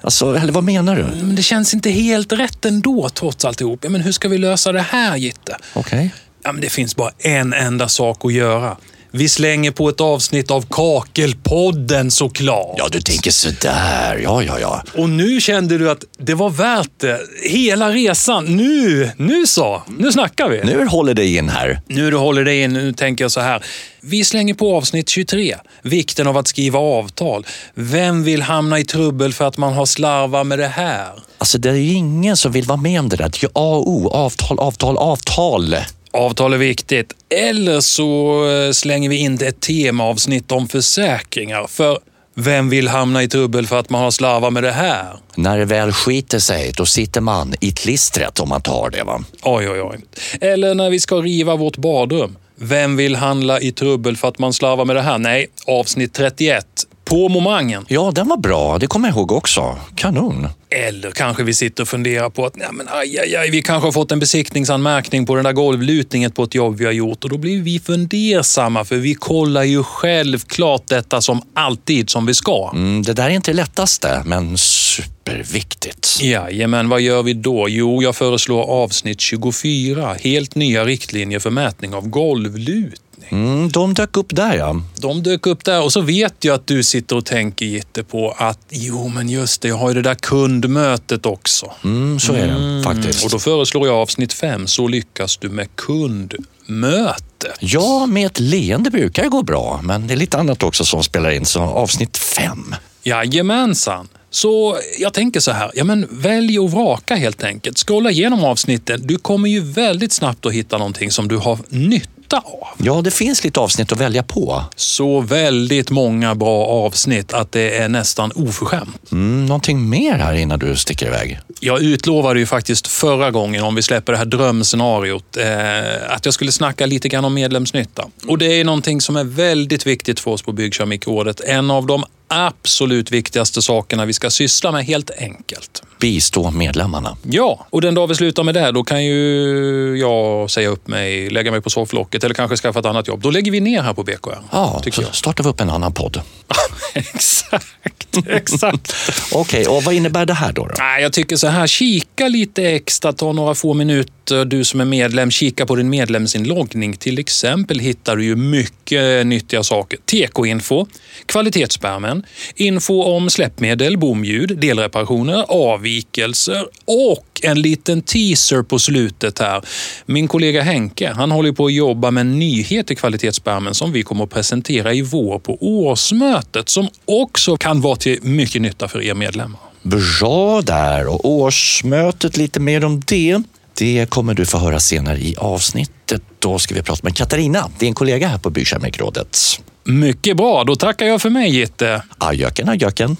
Alltså, 0.00 0.34
eller 0.36 0.52
vad 0.52 0.64
menar 0.64 0.96
du? 0.96 1.02
men 1.02 1.36
det 1.36 1.42
känns 1.42 1.74
inte 1.74 1.90
helt 1.90 2.32
rätt 2.32 2.64
ändå 2.64 3.08
trots 3.08 3.44
alltihop. 3.44 3.80
Ja, 3.84 3.90
men 3.90 4.00
hur 4.00 4.12
ska 4.12 4.28
vi 4.28 4.38
lösa 4.38 4.72
det 4.72 4.80
här 4.80 5.16
Gitte? 5.16 5.56
Okej. 5.74 6.14
Ja, 6.44 6.52
men 6.52 6.60
det 6.62 6.68
finns 6.70 6.96
bara 6.96 7.10
en 7.18 7.52
enda 7.52 7.88
sak 7.88 8.24
att 8.24 8.32
göra. 8.32 8.76
Vi 9.14 9.28
slänger 9.28 9.70
på 9.70 9.88
ett 9.88 10.00
avsnitt 10.00 10.50
av 10.50 10.66
Kakelpodden 10.70 12.10
såklart. 12.10 12.74
Ja, 12.78 12.88
du 12.92 13.00
tänker 13.00 13.30
sådär. 13.30 14.20
Ja, 14.22 14.42
ja, 14.42 14.58
ja. 14.60 14.82
Och 14.96 15.10
nu 15.10 15.40
kände 15.40 15.78
du 15.78 15.90
att 15.90 16.04
det 16.18 16.34
var 16.34 16.50
värt 16.50 16.90
det. 16.96 17.20
Hela 17.42 17.90
resan. 17.90 18.44
Nu, 18.44 19.10
nu 19.16 19.46
så. 19.46 19.82
Nu 19.98 20.12
snackar 20.12 20.48
vi. 20.48 20.60
Nu 20.64 20.86
håller 20.86 21.14
det 21.14 21.26
in 21.26 21.48
här. 21.48 21.80
Nu 21.86 22.10
du 22.10 22.16
håller 22.16 22.44
dig 22.44 22.62
in, 22.62 22.72
nu 22.72 22.92
tänker 22.92 23.24
jag 23.24 23.32
så 23.32 23.40
här. 23.40 23.62
Vi 24.00 24.24
slänger 24.24 24.54
på 24.54 24.76
avsnitt 24.76 25.08
23. 25.08 25.56
Vikten 25.82 26.26
av 26.26 26.36
att 26.36 26.48
skriva 26.48 26.78
avtal. 26.78 27.46
Vem 27.74 28.24
vill 28.24 28.42
hamna 28.42 28.78
i 28.78 28.84
trubbel 28.84 29.32
för 29.32 29.44
att 29.44 29.56
man 29.56 29.72
har 29.72 29.86
slarvat 29.86 30.46
med 30.46 30.58
det 30.58 30.68
här? 30.68 31.08
Alltså, 31.38 31.58
det 31.58 31.70
är 31.70 31.94
ingen 31.94 32.36
som 32.36 32.52
vill 32.52 32.64
vara 32.64 32.80
med 32.80 33.00
om 33.00 33.08
det 33.08 33.16
där. 33.16 33.28
Det 33.28 33.38
är 33.38 33.42
ju 33.42 33.48
A 33.54 33.76
och 33.76 33.88
O. 33.88 34.08
Avtal, 34.08 34.58
avtal, 34.58 34.96
avtal. 34.96 35.76
Avtal 36.12 36.52
är 36.52 36.58
viktigt. 36.58 37.12
Eller 37.28 37.80
så 37.80 38.44
eh, 38.50 38.72
slänger 38.72 39.08
vi 39.08 39.16
in 39.16 39.34
ett 39.42 39.60
temaavsnitt 39.60 40.52
om 40.52 40.68
försäkringar. 40.68 41.66
För 41.66 41.98
vem 42.34 42.68
vill 42.70 42.88
hamna 42.88 43.22
i 43.22 43.28
trubbel 43.28 43.66
för 43.66 43.78
att 43.78 43.90
man 43.90 44.02
har 44.02 44.10
slarvat 44.10 44.52
med 44.52 44.62
det 44.62 44.72
här? 44.72 45.16
När 45.34 45.58
det 45.58 45.64
väl 45.64 45.92
skiter 45.92 46.38
sig, 46.38 46.72
då 46.76 46.86
sitter 46.86 47.20
man 47.20 47.54
i 47.60 47.70
klistret 47.70 48.40
om 48.40 48.48
man 48.48 48.62
tar 48.62 48.90
det. 48.90 49.02
va? 49.04 49.24
Oj, 49.42 49.68
oj, 49.70 49.82
oj. 49.82 49.98
Eller 50.40 50.74
när 50.74 50.90
vi 50.90 51.00
ska 51.00 51.16
riva 51.16 51.56
vårt 51.56 51.76
badrum. 51.76 52.36
Vem 52.56 52.96
vill 52.96 53.16
handla 53.16 53.60
i 53.60 53.72
trubbel 53.72 54.16
för 54.16 54.28
att 54.28 54.38
man 54.38 54.52
slarvar 54.52 54.84
med 54.84 54.96
det 54.96 55.02
här? 55.02 55.18
Nej, 55.18 55.46
avsnitt 55.66 56.14
31. 56.14 56.66
På 57.12 57.28
momangen. 57.28 57.86
Ja, 57.88 58.12
den 58.14 58.28
var 58.28 58.36
bra. 58.36 58.78
Det 58.78 58.86
kommer 58.86 59.08
jag 59.08 59.16
ihåg 59.16 59.32
också. 59.32 59.78
Kanon. 59.94 60.48
Eller 60.70 61.10
kanske 61.10 61.42
vi 61.42 61.54
sitter 61.54 61.82
och 61.82 61.88
funderar 61.88 62.30
på 62.30 62.46
att 62.46 62.56
nej 62.56 62.68
men 62.72 62.88
aj, 62.88 63.18
aj, 63.18 63.36
aj, 63.36 63.50
vi 63.50 63.62
kanske 63.62 63.86
har 63.86 63.92
fått 63.92 64.12
en 64.12 64.18
besiktningsanmärkning 64.18 65.26
på 65.26 65.34
den 65.34 65.44
där 65.44 65.52
golvlutningen 65.52 66.30
på 66.30 66.42
ett 66.42 66.54
jobb 66.54 66.76
vi 66.76 66.84
har 66.84 66.92
gjort 66.92 67.24
och 67.24 67.30
då 67.30 67.38
blir 67.38 67.62
vi 67.62 67.80
fundersamma 67.80 68.84
för 68.84 68.96
vi 68.96 69.14
kollar 69.14 69.62
ju 69.62 69.82
självklart 69.82 70.86
detta 70.86 71.20
som 71.20 71.42
alltid 71.54 72.10
som 72.10 72.26
vi 72.26 72.34
ska. 72.34 72.70
Mm, 72.74 73.02
det 73.02 73.12
där 73.12 73.24
är 73.24 73.30
inte 73.30 73.50
det 73.50 73.56
lättaste, 73.56 74.22
men 74.24 74.58
superviktigt. 74.58 76.18
Jajamän, 76.22 76.88
vad 76.88 77.00
gör 77.00 77.22
vi 77.22 77.34
då? 77.34 77.68
Jo, 77.68 78.02
jag 78.02 78.16
föreslår 78.16 78.62
avsnitt 78.62 79.20
24. 79.20 80.16
Helt 80.20 80.54
nya 80.54 80.84
riktlinjer 80.84 81.38
för 81.38 81.50
mätning 81.50 81.94
av 81.94 82.08
golvlut. 82.08 83.02
Mm, 83.28 83.68
de 83.70 83.94
dök 83.94 84.16
upp 84.16 84.36
där, 84.36 84.56
ja. 84.56 84.82
De 85.00 85.22
dök 85.22 85.46
upp 85.46 85.64
där 85.64 85.82
och 85.82 85.92
så 85.92 86.00
vet 86.00 86.44
jag 86.44 86.54
att 86.54 86.66
du 86.66 86.82
sitter 86.82 87.16
och 87.16 87.24
tänker 87.24 87.66
Gitte 87.66 88.04
på 88.04 88.34
att 88.38 88.58
jo 88.70 89.08
men 89.08 89.28
just 89.28 89.62
det, 89.62 89.68
jag 89.68 89.76
har 89.76 89.88
ju 89.88 89.94
det 89.94 90.02
där 90.02 90.14
kundmötet 90.14 91.26
också. 91.26 91.72
Mm, 91.84 92.20
så 92.20 92.32
är 92.32 92.46
det 92.46 92.82
faktiskt. 92.84 93.24
Och 93.24 93.30
då 93.30 93.38
föreslår 93.38 93.86
jag 93.86 93.96
avsnitt 93.96 94.32
fem, 94.32 94.66
så 94.66 94.88
lyckas 94.88 95.36
du 95.36 95.48
med 95.48 95.76
kundmöte. 95.76 97.52
Ja, 97.60 98.06
med 98.06 98.26
ett 98.26 98.40
leende 98.40 98.90
brukar 98.90 99.22
det 99.22 99.28
gå 99.28 99.42
bra, 99.42 99.80
men 99.82 100.06
det 100.06 100.14
är 100.14 100.18
lite 100.18 100.38
annat 100.38 100.62
också 100.62 100.84
som 100.84 101.02
spelar 101.02 101.30
in, 101.30 101.44
så 101.44 101.60
avsnitt 101.60 102.18
fem. 102.18 102.74
Jajamensan. 103.02 104.08
Så 104.30 104.78
jag 104.98 105.12
tänker 105.12 105.40
så 105.40 105.50
här, 105.52 105.70
ja 105.74 105.84
men 105.84 106.08
välj 106.10 106.58
och 106.58 106.70
vraka 106.70 107.14
helt 107.14 107.44
enkelt. 107.44 107.78
Scrolla 107.78 108.10
igenom 108.10 108.44
avsnitten. 108.44 109.00
Du 109.06 109.16
kommer 109.16 109.48
ju 109.48 109.60
väldigt 109.60 110.12
snabbt 110.12 110.46
att 110.46 110.52
hitta 110.52 110.78
någonting 110.78 111.10
som 111.10 111.28
du 111.28 111.36
har 111.36 111.58
nytta 111.68 112.11
av. 112.36 112.68
Ja, 112.78 113.00
det 113.02 113.10
finns 113.10 113.44
lite 113.44 113.60
avsnitt 113.60 113.92
att 113.92 114.00
välja 114.00 114.22
på. 114.22 114.64
Så 114.76 115.20
väldigt 115.20 115.90
många 115.90 116.34
bra 116.34 116.66
avsnitt 116.66 117.32
att 117.32 117.52
det 117.52 117.76
är 117.78 117.88
nästan 117.88 118.32
oförskämt. 118.34 119.12
Mm, 119.12 119.46
någonting 119.46 119.88
mer 119.88 120.14
här 120.14 120.34
innan 120.34 120.58
du 120.58 120.76
sticker 120.76 121.06
iväg? 121.06 121.38
Jag 121.60 121.82
utlovade 121.82 122.40
ju 122.40 122.46
faktiskt 122.46 122.86
förra 122.86 123.30
gången, 123.30 123.64
om 123.64 123.74
vi 123.74 123.82
släpper 123.82 124.12
det 124.12 124.18
här 124.18 124.24
drömscenariot, 124.24 125.36
eh, 125.36 126.14
att 126.14 126.24
jag 126.24 126.34
skulle 126.34 126.52
snacka 126.52 126.86
lite 126.86 127.08
grann 127.08 127.24
om 127.24 127.34
medlemsnytta. 127.34 128.04
Och 128.28 128.38
det 128.38 128.60
är 128.60 128.64
någonting 128.64 129.00
som 129.00 129.16
är 129.16 129.24
väldigt 129.24 129.86
viktigt 129.86 130.20
för 130.20 130.30
oss 130.30 130.42
på 130.42 130.52
Byggkeramikrådet. 130.52 131.40
En 131.40 131.70
av 131.70 131.86
de 131.86 132.04
absolut 132.32 133.10
viktigaste 133.10 133.62
sakerna 133.62 134.04
vi 134.04 134.12
ska 134.12 134.30
syssla 134.30 134.72
med 134.72 134.84
helt 134.84 135.10
enkelt. 135.18 135.82
Bistå 136.00 136.50
medlemmarna. 136.50 137.16
Ja, 137.22 137.66
och 137.70 137.80
den 137.80 137.94
dag 137.94 138.06
vi 138.06 138.14
slutar 138.14 138.42
med 138.42 138.54
det, 138.54 138.72
då 138.72 138.84
kan 138.84 139.04
ju 139.04 139.96
jag 139.98 140.50
säga 140.50 140.68
upp 140.68 140.88
mig, 140.88 141.30
lägga 141.30 141.50
mig 141.50 141.60
på 141.60 141.70
sofflocket 141.70 142.24
eller 142.24 142.34
kanske 142.34 142.56
skaffa 142.56 142.78
ett 142.78 142.86
annat 142.86 143.08
jobb. 143.08 143.20
Då 143.22 143.30
lägger 143.30 143.52
vi 143.52 143.60
ner 143.60 143.82
här 143.82 143.94
på 143.94 144.02
BKR. 144.02 144.38
Ja, 144.50 144.80
tycker 144.84 144.96
så 144.96 145.02
jag. 145.02 145.14
startar 145.14 145.44
vi 145.44 145.50
upp 145.50 145.60
en 145.60 145.70
annan 145.70 145.94
podd. 145.94 146.20
exakt, 146.94 148.18
exakt. 148.26 148.94
Okej, 149.32 149.66
och 149.66 149.82
vad 149.84 149.94
innebär 149.94 150.26
det 150.26 150.34
här 150.34 150.52
då? 150.52 150.66
då? 150.66 150.74
Nej, 150.78 151.02
jag 151.02 151.12
tycker 151.12 151.36
så 151.36 151.46
här, 151.46 151.66
kika 151.66 152.28
lite 152.28 152.62
extra, 152.62 153.12
ta 153.12 153.32
några 153.32 153.54
få 153.54 153.74
minuter, 153.74 154.44
du 154.44 154.64
som 154.64 154.80
är 154.80 154.84
medlem, 154.84 155.30
kika 155.30 155.66
på 155.66 155.76
din 155.76 155.90
medlemsinloggning. 155.90 156.96
Till 156.96 157.18
exempel 157.18 157.78
hittar 157.78 158.16
du 158.16 158.24
ju 158.24 158.36
mycket 158.36 159.26
nyttiga 159.26 159.62
saker. 159.62 159.98
TK-info, 160.06 160.86
kvalitetsspärmen, 161.26 162.21
info 162.54 163.02
om 163.02 163.30
släppmedel, 163.30 163.98
bomljud, 163.98 164.58
delreparationer, 164.58 165.44
avvikelser 165.48 166.66
och 166.84 167.40
en 167.42 167.62
liten 167.62 168.02
teaser 168.02 168.62
på 168.62 168.78
slutet 168.78 169.38
här. 169.38 169.62
Min 170.06 170.28
kollega 170.28 170.62
Henke, 170.62 171.12
han 171.16 171.30
håller 171.30 171.52
på 171.52 171.66
att 171.66 171.72
jobba 171.72 172.10
med 172.10 172.20
en 172.20 172.38
nyhet 172.38 172.90
i 172.90 172.94
kvalitetsspärmen 172.94 173.74
som 173.74 173.92
vi 173.92 174.02
kommer 174.02 174.24
att 174.24 174.30
presentera 174.30 174.94
i 174.94 175.02
vår 175.02 175.38
på 175.38 175.58
årsmötet 175.60 176.68
som 176.68 176.88
också 177.04 177.56
kan 177.56 177.80
vara 177.80 177.96
till 177.96 178.18
mycket 178.22 178.62
nytta 178.62 178.88
för 178.88 179.02
er 179.02 179.14
medlemmar. 179.14 179.60
Bra 179.82 180.62
där 180.62 181.06
och 181.06 181.24
årsmötet, 181.24 182.36
lite 182.36 182.60
mer 182.60 182.84
om 182.84 183.02
det. 183.06 183.42
Det 183.74 184.10
kommer 184.10 184.34
du 184.34 184.46
få 184.46 184.58
höra 184.58 184.80
senare 184.80 185.18
i 185.18 185.36
avsnittet. 185.38 186.22
Då 186.38 186.58
ska 186.58 186.74
vi 186.74 186.82
prata 186.82 187.00
med 187.02 187.16
Katarina, 187.16 187.70
din 187.78 187.94
kollega 187.94 188.28
här 188.28 188.38
på 188.38 188.50
Byggkeramikrådet. 188.50 189.36
Mycket 189.84 190.36
bra, 190.36 190.64
då 190.64 190.76
tackar 190.76 191.06
jag 191.06 191.22
för 191.22 191.30
mig 191.30 191.50
Gitte. 191.50 192.02
Adjöken, 192.18 192.68
adjöken. 192.68 193.16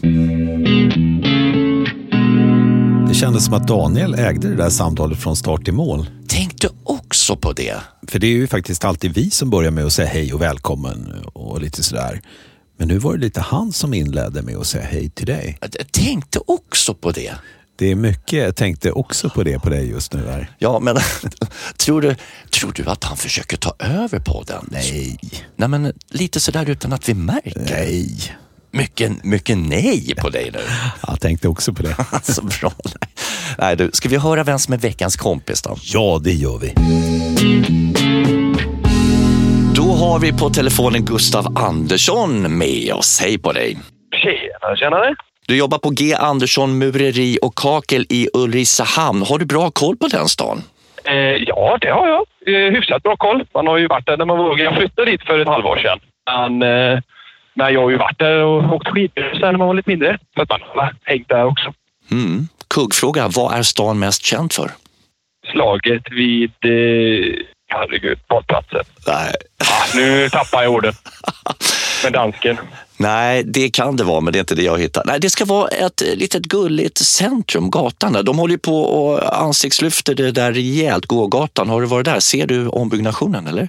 Det 3.08 3.14
kändes 3.14 3.44
som 3.44 3.54
att 3.54 3.68
Daniel 3.68 4.14
ägde 4.14 4.48
det 4.48 4.56
där 4.56 4.70
samtalet 4.70 5.18
från 5.18 5.36
start 5.36 5.64
till 5.64 5.74
mål. 5.74 6.06
Tänkte 6.28 6.68
också 6.84 7.36
på 7.36 7.52
det. 7.52 7.76
För 8.08 8.18
det 8.18 8.26
är 8.26 8.30
ju 8.32 8.46
faktiskt 8.46 8.84
alltid 8.84 9.14
vi 9.14 9.30
som 9.30 9.50
börjar 9.50 9.70
med 9.70 9.84
att 9.84 9.92
säga 9.92 10.08
hej 10.08 10.32
och 10.32 10.42
välkommen 10.42 11.24
och 11.32 11.60
lite 11.60 11.82
sådär. 11.82 12.20
Men 12.78 12.88
nu 12.88 12.98
var 12.98 13.12
det 13.12 13.20
lite 13.20 13.40
han 13.40 13.72
som 13.72 13.94
inledde 13.94 14.42
med 14.42 14.56
att 14.56 14.66
säga 14.66 14.84
hej 14.84 15.10
till 15.10 15.26
dig. 15.26 15.58
Jag 15.60 15.92
tänkte 15.92 16.38
också 16.46 16.94
på 16.94 17.10
det. 17.10 17.32
Det 17.76 17.90
är 17.90 17.94
mycket, 17.94 18.38
jag 18.38 18.56
tänkte 18.56 18.92
också 18.92 19.30
på 19.30 19.42
det 19.42 19.58
på 19.58 19.70
dig 19.70 19.90
just 19.90 20.12
nu. 20.12 20.22
Där. 20.22 20.50
Ja, 20.58 20.78
men 20.78 20.96
tror 21.76 22.00
du, 22.02 22.16
tror 22.50 22.72
du 22.72 22.84
att 22.86 23.04
han 23.04 23.16
försöker 23.16 23.56
ta 23.56 23.74
över 23.78 24.18
podden? 24.18 24.68
Nej. 24.70 25.18
Nej, 25.56 25.68
men 25.68 25.92
lite 26.10 26.40
sådär 26.40 26.70
utan 26.70 26.92
att 26.92 27.08
vi 27.08 27.14
märker. 27.14 27.60
Nej. 27.70 28.36
Mycket, 28.70 29.24
mycket 29.24 29.58
nej 29.58 30.14
på 30.18 30.28
dig 30.28 30.50
nu. 30.52 30.60
Jag 31.06 31.20
tänkte 31.20 31.48
också 31.48 31.72
på 31.72 31.82
det. 31.82 31.96
Så 32.22 32.42
bra. 32.42 32.72
Nej, 33.58 33.76
du, 33.76 33.90
ska 33.92 34.08
vi 34.08 34.16
höra 34.16 34.44
vem 34.44 34.58
som 34.58 34.74
är 34.74 34.78
veckans 34.78 35.16
kompis 35.16 35.62
då? 35.62 35.76
Ja, 35.82 36.20
det 36.24 36.32
gör 36.32 36.58
vi. 36.58 36.74
Då 39.74 39.92
har 39.92 40.18
vi 40.18 40.32
på 40.32 40.50
telefonen 40.50 41.04
Gustav 41.04 41.58
Andersson 41.58 42.58
med 42.58 42.92
oss. 42.92 43.20
Hej 43.20 43.38
på 43.38 43.52
dig! 43.52 43.78
Tjena, 44.22 44.76
tjenare! 44.76 45.14
Du 45.46 45.56
jobbar 45.56 45.78
på 45.78 45.90
G 45.90 46.14
Andersson 46.14 46.78
Mureri 46.78 47.38
och 47.42 47.54
Kakel 47.54 48.06
i 48.08 48.28
Ulricehamn. 48.34 49.22
Har 49.22 49.38
du 49.38 49.44
bra 49.44 49.70
koll 49.70 49.96
på 49.96 50.06
den 50.08 50.28
stan? 50.28 50.62
Eh, 51.04 51.14
ja, 51.14 51.78
det 51.80 51.90
har 51.90 52.08
jag. 52.08 52.26
Eh, 52.46 52.72
hyfsat 52.72 53.02
bra 53.02 53.16
koll. 53.16 53.44
Man 53.54 53.66
har 53.66 53.78
ju 53.78 53.86
varit 53.86 54.06
där 54.06 54.16
när 54.16 54.24
man 54.24 54.38
vågade. 54.38 54.62
Jag 54.62 54.76
flyttade 54.76 55.10
dit 55.10 55.22
för 55.22 55.38
ett 55.38 55.48
halvår 55.48 55.76
sedan. 55.76 56.00
Men, 56.26 56.62
eh, 56.62 57.00
men 57.54 57.74
jag 57.74 57.82
har 57.82 57.90
ju 57.90 57.96
varit 57.96 58.18
där 58.18 58.36
och 58.44 58.72
åkt 58.72 58.88
skidor 58.88 59.30
sen 59.32 59.40
när 59.40 59.58
man 59.58 59.66
var 59.66 59.74
lite 59.74 59.90
mindre. 59.90 60.18
Så 60.34 60.42
att 60.42 60.48
man 60.48 60.60
har 60.74 60.94
hängt 61.04 61.28
där 61.28 61.44
också. 61.44 61.72
Mm. 62.10 62.48
Kuggfråga, 62.74 63.28
vad 63.28 63.54
är 63.54 63.62
stan 63.62 63.98
mest 63.98 64.24
känd 64.24 64.52
för? 64.52 64.70
Slaget 65.52 66.02
vid... 66.10 66.52
Eh, 66.64 67.34
herregud, 67.68 68.18
badplatsen. 68.28 68.84
Nej. 69.06 69.32
Ah, 69.58 69.96
nu 69.96 70.28
tappar 70.28 70.62
jag 70.62 70.72
ordet. 70.72 70.94
Med 72.04 72.12
dansken. 72.12 72.56
Nej, 72.96 73.42
det 73.44 73.70
kan 73.70 73.96
det 73.96 74.04
vara, 74.04 74.20
men 74.20 74.32
det 74.32 74.38
är 74.38 74.40
inte 74.40 74.54
det 74.54 74.62
jag 74.62 74.78
hittar. 74.78 75.02
Nej, 75.06 75.20
det 75.20 75.30
ska 75.30 75.44
vara 75.44 75.68
ett 75.68 76.02
litet 76.16 76.42
gulligt 76.42 76.98
centrum, 76.98 77.70
gatan 77.70 78.12
där. 78.12 78.22
De 78.22 78.38
håller 78.38 78.52
ju 78.52 78.58
på 78.58 78.78
och 78.80 79.42
ansiktslyfter 79.42 80.14
det 80.14 80.30
där 80.30 80.52
rejält, 80.52 81.06
gågatan. 81.06 81.68
Har 81.68 81.80
du 81.80 81.86
varit 81.86 82.04
där? 82.04 82.20
Ser 82.20 82.46
du 82.46 82.68
ombyggnationen 82.68 83.46
eller? 83.46 83.68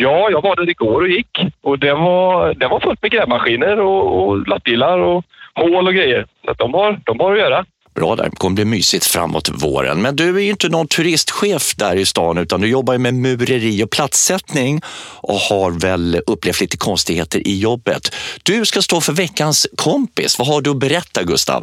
Ja, 0.00 0.30
jag 0.30 0.42
var 0.42 0.56
där 0.56 0.70
igår 0.70 1.02
och 1.02 1.08
gick. 1.08 1.38
Och 1.62 1.78
det 1.78 1.94
var, 1.94 2.54
det 2.54 2.68
var 2.68 2.80
fullt 2.80 3.02
med 3.02 3.10
grävmaskiner 3.10 3.80
och, 3.80 4.28
och 4.28 4.48
lastbilar 4.48 4.98
och 4.98 5.24
hål 5.54 5.86
och 5.86 5.94
grejer. 5.94 6.26
Så 6.44 6.52
de, 6.52 6.74
har, 6.74 7.00
de 7.04 7.20
har 7.20 7.32
att 7.32 7.38
göra. 7.38 7.64
Bra 7.96 8.16
där, 8.16 8.24
det 8.24 8.36
kommer 8.36 8.54
bli 8.54 8.64
mysigt 8.64 9.04
framåt 9.04 9.48
våren. 9.48 10.02
Men 10.02 10.16
du 10.16 10.36
är 10.36 10.40
ju 10.40 10.50
inte 10.50 10.68
någon 10.68 10.88
turistchef 10.88 11.74
där 11.76 11.96
i 11.96 12.06
stan 12.06 12.38
utan 12.38 12.60
du 12.60 12.68
jobbar 12.68 12.92
ju 12.92 12.98
med 12.98 13.14
mureri 13.14 13.84
och 13.84 13.90
platssättning 13.90 14.80
och 15.20 15.34
har 15.34 15.80
väl 15.80 16.20
upplevt 16.26 16.60
lite 16.60 16.76
konstigheter 16.76 17.48
i 17.48 17.60
jobbet. 17.60 18.14
Du 18.42 18.64
ska 18.64 18.82
stå 18.82 19.00
för 19.00 19.12
veckans 19.12 19.66
kompis. 19.76 20.38
Vad 20.38 20.48
har 20.48 20.60
du 20.60 20.70
att 20.70 20.80
berätta 20.80 21.22
Gustav? 21.22 21.62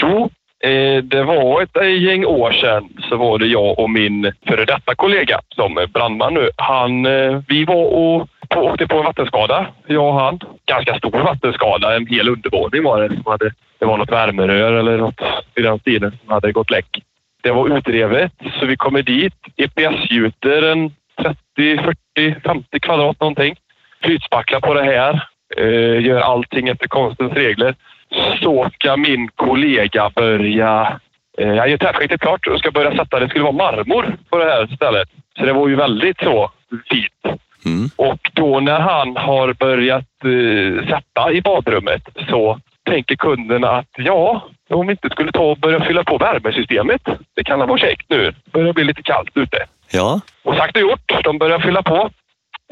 Jo, 0.00 0.30
eh, 0.64 1.04
det 1.04 1.24
var 1.24 1.62
ett 1.62 1.76
eh, 1.76 2.02
gäng 2.02 2.24
år 2.24 2.52
sedan 2.52 2.88
så 3.08 3.16
var 3.16 3.38
det 3.38 3.46
jag 3.46 3.78
och 3.78 3.90
min 3.90 4.32
före 4.48 4.64
detta 4.64 4.94
kollega 4.94 5.40
som 5.54 5.78
är 5.78 5.86
brandman 5.86 6.34
nu. 6.34 6.50
Han, 6.56 7.06
eh, 7.06 7.42
vi 7.48 7.64
var 7.64 7.84
och 7.84 8.28
på, 8.48 8.60
åkte 8.60 8.86
på 8.86 8.98
en 8.98 9.04
vattenskada, 9.04 9.66
jag 9.86 10.08
och 10.08 10.20
han. 10.20 10.40
Ganska 10.66 10.98
stor 10.98 11.10
vattenskada, 11.10 11.96
en 11.96 12.06
hel 12.06 12.28
undervåning 12.28 12.82
var 12.82 13.02
det. 13.02 13.08
Som 13.08 13.26
hade, 13.26 13.52
det 13.84 13.88
var 13.88 13.98
något 13.98 14.12
värmerör 14.12 14.72
eller 14.72 14.98
något 14.98 15.20
i 15.54 15.62
den 15.62 15.78
stilen 15.78 16.10
som 16.10 16.32
hade 16.32 16.52
gått 16.52 16.70
läck. 16.70 16.86
Det 17.42 17.50
var 17.50 17.78
utrevet, 17.78 18.32
så 18.60 18.66
vi 18.66 18.76
kommer 18.76 19.02
dit, 19.02 19.34
EPS-gjuter 19.56 20.62
en 20.62 20.90
30, 21.22 21.36
40, 22.16 22.40
50 22.44 22.80
kvadrat 22.80 23.20
någonting. 23.20 23.56
Flytspacklar 24.02 24.60
på 24.60 24.74
det 24.74 24.82
här, 24.82 25.26
eh, 25.56 26.06
gör 26.06 26.20
allting 26.20 26.68
efter 26.68 26.88
konstens 26.88 27.32
regler. 27.32 27.74
Så 28.42 28.70
ska 28.74 28.96
min 28.96 29.28
kollega 29.28 30.10
börja... 30.14 31.00
Eh, 31.38 31.48
jag 31.48 31.68
gör 31.68 31.78
tätskiktet 31.78 32.20
klart 32.20 32.46
och 32.46 32.58
ska 32.58 32.70
börja 32.70 32.96
sätta, 32.96 33.20
det 33.20 33.28
skulle 33.28 33.44
vara 33.44 33.52
marmor 33.52 34.16
på 34.30 34.38
det 34.38 34.44
här 34.44 34.66
stället. 34.66 35.08
Så 35.38 35.44
det 35.44 35.52
var 35.52 35.68
ju 35.68 35.74
väldigt 35.74 36.18
så 36.18 36.50
fint. 36.90 37.40
Mm. 37.64 37.90
Och 37.96 38.30
då 38.32 38.60
när 38.60 38.80
han 38.80 39.16
har 39.16 39.52
börjat 39.52 40.24
eh, 40.24 40.88
sätta 40.88 41.32
i 41.32 41.42
badrummet 41.42 42.08
så 42.28 42.60
tänker 42.84 43.16
kunden 43.16 43.64
att 43.64 43.90
ja, 43.96 44.48
om 44.70 44.86
vi 44.86 44.90
inte 44.90 45.08
skulle 45.10 45.32
ta 45.32 45.50
och 45.50 45.58
börja 45.58 45.84
fylla 45.84 46.04
på 46.04 46.18
värmesystemet. 46.18 47.02
Det 47.36 47.44
kan 47.44 47.58
vara 47.58 47.78
käckt 47.78 48.10
nu. 48.10 48.30
Det 48.44 48.50
börjar 48.52 48.72
bli 48.72 48.84
lite 48.84 49.02
kallt 49.02 49.36
ute. 49.36 49.56
Ja, 49.92 50.20
Och 50.42 50.56
sagt 50.56 50.76
och 50.76 50.82
gjort, 50.82 51.24
de 51.24 51.38
börjar 51.38 51.58
fylla 51.58 51.82
på. 51.82 52.10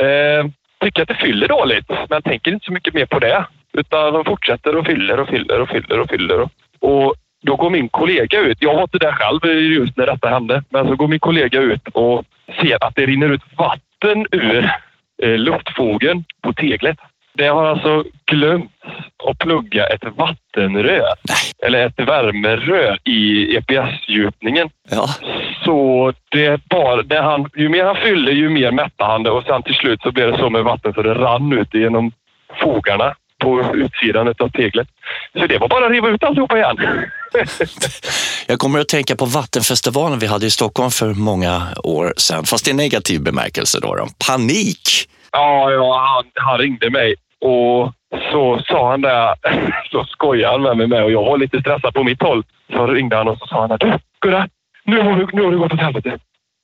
Eh, 0.04 0.46
tycker 0.84 1.02
att 1.02 1.08
det 1.08 1.14
fyller 1.14 1.48
dåligt, 1.48 1.90
men 2.08 2.22
tänker 2.22 2.52
inte 2.52 2.66
så 2.66 2.72
mycket 2.72 2.94
mer 2.94 3.06
på 3.06 3.18
det. 3.18 3.44
Utan 3.72 4.12
de 4.12 4.24
fortsätter 4.24 4.76
och 4.76 4.86
fyller 4.86 5.20
och 5.20 5.28
fyller 5.28 5.60
och 5.60 5.68
fyller 5.68 6.00
och 6.00 6.10
fyller. 6.10 6.40
Och, 6.40 6.50
och 6.80 7.14
då 7.42 7.56
går 7.56 7.70
min 7.70 7.88
kollega 7.88 8.40
ut. 8.40 8.58
Jag 8.60 8.74
var 8.74 8.82
inte 8.82 8.98
där 8.98 9.12
själv 9.12 9.46
just 9.60 9.96
när 9.96 10.06
detta 10.06 10.28
hände. 10.28 10.64
Men 10.70 10.86
så 10.88 10.96
går 10.96 11.08
min 11.08 11.20
kollega 11.20 11.60
ut 11.60 11.88
och 11.92 12.24
ser 12.60 12.84
att 12.84 12.96
det 12.96 13.06
rinner 13.06 13.28
ut 13.28 13.42
vatten 13.56 14.26
ur 14.30 14.70
eh, 15.22 15.38
luftfogen 15.38 16.24
på 16.42 16.52
teglet. 16.52 16.98
Det 17.34 17.46
har 17.46 17.64
alltså 17.64 18.04
glömt 18.26 18.70
att 19.28 19.38
plugga 19.38 19.86
ett 19.86 20.04
vattenrör. 20.16 21.14
Eller 21.66 21.86
ett 21.86 21.98
värmerör 21.98 22.98
i 23.04 23.56
EPS-gjutningen. 23.56 24.70
ja. 24.90 25.08
Så 25.64 26.12
det 26.28 26.64
bara, 26.64 27.02
det 27.02 27.22
han, 27.22 27.50
ju 27.56 27.68
mer 27.68 27.84
han 27.84 27.96
fyller 27.96 28.32
ju 28.32 28.48
mer 28.48 28.72
mättar 28.72 29.06
han 29.06 29.22
det 29.22 29.30
och 29.30 29.44
sen 29.44 29.62
till 29.62 29.74
slut 29.74 30.02
så 30.02 30.12
blev 30.12 30.32
det 30.32 30.38
så 30.38 30.50
med 30.50 30.64
vatten 30.64 30.92
så 30.92 31.02
det 31.02 31.14
rann 31.14 31.52
ut 31.52 31.74
genom 31.74 32.12
fogarna 32.60 33.14
på 33.38 33.64
utsidan 33.74 34.28
av 34.28 34.48
teglet. 34.48 34.88
Så 35.38 35.46
det 35.46 35.58
var 35.58 35.68
bara 35.68 35.86
att 35.86 35.92
riva 35.92 36.08
ut 36.08 36.24
alltihopa 36.24 36.56
igen. 36.56 36.76
Jag 38.46 38.58
kommer 38.58 38.78
att 38.78 38.88
tänka 38.88 39.16
på 39.16 39.24
Vattenfestivalen 39.24 40.18
vi 40.18 40.26
hade 40.26 40.46
i 40.46 40.50
Stockholm 40.50 40.90
för 40.90 41.14
många 41.14 41.68
år 41.84 42.14
sedan, 42.16 42.44
fast 42.44 42.68
i 42.68 42.72
negativ 42.72 43.22
bemärkelse. 43.22 43.78
Då, 43.82 43.94
då. 43.94 44.08
Panik! 44.28 45.08
Ja, 45.32 45.70
ja 45.72 45.98
han, 45.98 46.24
han 46.34 46.58
ringde 46.58 46.90
mig 46.90 47.14
och 47.40 47.92
så 48.32 48.62
sa 48.68 48.90
han 48.90 49.00
det, 49.00 49.34
så 49.90 50.04
skojade 50.04 50.52
han 50.52 50.62
med 50.62 50.76
mig 50.76 50.86
med 50.86 51.04
och 51.04 51.12
jag 51.12 51.24
var 51.24 51.38
lite 51.38 51.60
stressad 51.60 51.94
på 51.94 52.02
mitt 52.04 52.22
håll. 52.22 52.44
Så 52.72 52.86
ringde 52.86 53.16
han 53.16 53.28
och 53.28 53.38
så 53.38 53.46
sa 53.46 53.66
han 53.66 53.78
du 53.78 53.98
Gurra, 54.20 54.48
nu 54.84 55.00
har, 55.00 55.16
du, 55.16 55.26
nu 55.32 55.42
har 55.42 55.50
det 55.50 55.56
gått 55.56 55.72
åt 55.72 55.80
helvete. 55.80 56.18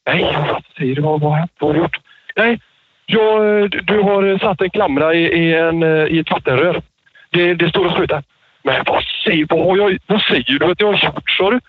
Nej, 0.07 0.37
vad 0.49 0.63
säger 0.79 0.95
du? 0.95 1.03
Vad 1.03 1.21
vad 1.21 1.31
har 1.31 1.39
hänt? 1.39 1.53
Vad 1.59 1.69
har 1.69 1.75
du 1.75 1.81
gjort? 1.81 1.97
Nej, 2.37 2.61
jag, 3.07 3.71
du- 3.71 4.03
har 4.03 4.39
satt 4.39 4.61
en 4.61 4.71
klamra 4.71 5.15
i, 5.15 5.25
i, 5.25 5.55
en, 5.55 5.83
eh, 5.83 6.05
i 6.05 6.19
ett 6.19 6.31
vattenrör. 6.31 6.83
Det, 7.31 7.55
det 7.55 7.69
står 7.69 7.87
och 7.87 7.93
sprutar. 7.93 8.23
Men 8.63 8.83
vad 8.87 9.05
säger, 9.25 9.47
vad, 9.49 9.67
har 9.67 9.77
jag, 9.77 9.99
vad 10.07 10.23
säger 10.23 10.59
du 10.59 10.65
att 10.65 10.81
jag 10.81 10.93
har 10.93 11.05
gjort, 11.05 11.31
sa 11.31 11.51
du? 11.51 11.61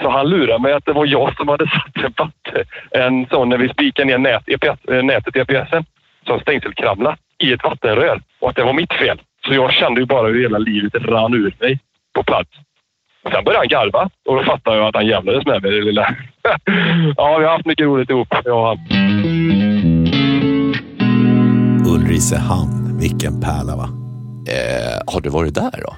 Så 0.00 0.10
han 0.10 0.28
lurade 0.28 0.62
mig 0.62 0.72
att 0.72 0.84
det 0.84 0.92
var 0.92 1.06
jag 1.06 1.36
som 1.36 1.48
hade 1.48 1.66
satt 1.66 2.04
en, 2.04 2.14
vatten, 2.16 2.64
en 2.90 3.26
sån 3.26 3.48
när 3.48 3.58
vi 3.58 3.68
spikade 3.68 4.06
ner 4.06 4.18
nät, 4.18 4.48
EPS, 4.48 4.84
eh, 4.88 5.02
nätet 5.02 5.36
i 5.36 5.40
EPSen 5.40 5.84
som 6.26 6.40
stängselkramla 6.40 7.16
i 7.38 7.52
ett 7.52 7.64
vattenrör 7.64 8.20
och 8.40 8.50
att 8.50 8.56
det 8.56 8.64
var 8.64 8.72
mitt 8.72 8.92
fel. 8.92 9.20
Så 9.46 9.54
jag 9.54 9.72
kände 9.72 10.00
ju 10.00 10.06
bara 10.06 10.28
hur 10.28 10.42
hela 10.42 10.58
livet 10.58 10.94
rann 10.94 11.34
ur 11.34 11.54
mig 11.60 11.80
på 12.14 12.22
plats. 12.22 12.50
Och 13.24 13.32
sen 13.32 13.44
började 13.44 13.58
han 13.58 13.68
garva 13.68 14.10
och 14.28 14.36
då 14.36 14.44
fattade 14.44 14.76
jag 14.76 14.88
att 14.88 14.94
han 14.94 15.06
jävlades 15.06 15.46
med 15.46 15.62
mig, 15.62 15.70
det 15.70 15.80
lilla. 15.80 16.02
ja, 17.16 17.38
vi 17.38 17.44
har 17.44 17.52
haft 17.52 17.66
mycket 17.66 17.86
roligt 17.86 18.10
ihop, 18.10 18.28
jag 18.44 18.58
och 18.58 18.66
han. 18.66 18.78
Ulricehamn, 21.86 22.98
vilken 23.00 23.40
pärla 23.40 23.76
va? 23.76 23.88
Eh, 24.48 25.12
har 25.14 25.20
du 25.20 25.30
varit 25.30 25.54
där 25.54 25.80
då? 25.82 25.96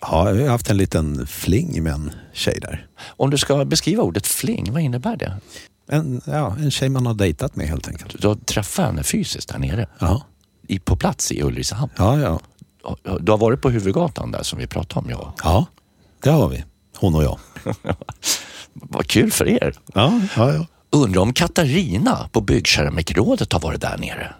Ja, 0.00 0.30
jag 0.30 0.42
har 0.42 0.48
haft 0.48 0.70
en 0.70 0.76
liten 0.76 1.26
fling 1.26 1.82
med 1.82 1.92
en 1.92 2.12
tjej 2.32 2.58
där. 2.60 2.86
Om 3.16 3.30
du 3.30 3.38
ska 3.38 3.64
beskriva 3.64 4.02
ordet 4.02 4.26
fling, 4.26 4.72
vad 4.72 4.82
innebär 4.82 5.16
det? 5.16 5.32
En, 5.92 6.20
ja, 6.26 6.56
en 6.58 6.70
tjej 6.70 6.88
man 6.88 7.06
har 7.06 7.14
dejtat 7.14 7.56
med 7.56 7.66
helt 7.68 7.88
enkelt. 7.88 8.22
Du 8.22 8.28
har 8.28 8.34
träffat 8.34 8.86
henne 8.86 9.02
fysiskt 9.02 9.48
där 9.48 9.58
nere, 9.58 9.86
Ja, 9.98 10.22
i, 10.68 10.78
på 10.78 10.96
plats 10.96 11.32
i 11.32 11.42
Ulricehamn. 11.42 11.92
ja, 11.96 12.18
ja. 12.18 12.40
Du 13.20 13.32
har 13.32 13.38
varit 13.38 13.60
på 13.62 13.70
huvudgatan 13.70 14.30
där 14.30 14.42
som 14.42 14.58
vi 14.58 14.66
pratade 14.66 15.00
om. 15.00 15.10
Ja. 15.10 15.34
ja 15.44 15.66
det 16.22 16.30
har 16.30 16.48
vi. 16.48 16.64
Hon 16.98 17.14
och 17.14 17.24
jag. 17.24 17.38
Vad 18.72 19.06
kul 19.06 19.30
för 19.32 19.48
er. 19.48 19.74
Ja, 19.94 20.20
ja, 20.36 20.52
ja. 20.52 20.66
Undrar 20.90 21.22
om 21.22 21.32
Katarina 21.32 22.28
på 22.32 22.40
Byggkeramikrådet 22.40 23.52
har 23.52 23.60
varit 23.60 23.80
där 23.80 23.98
nere? 23.98 24.34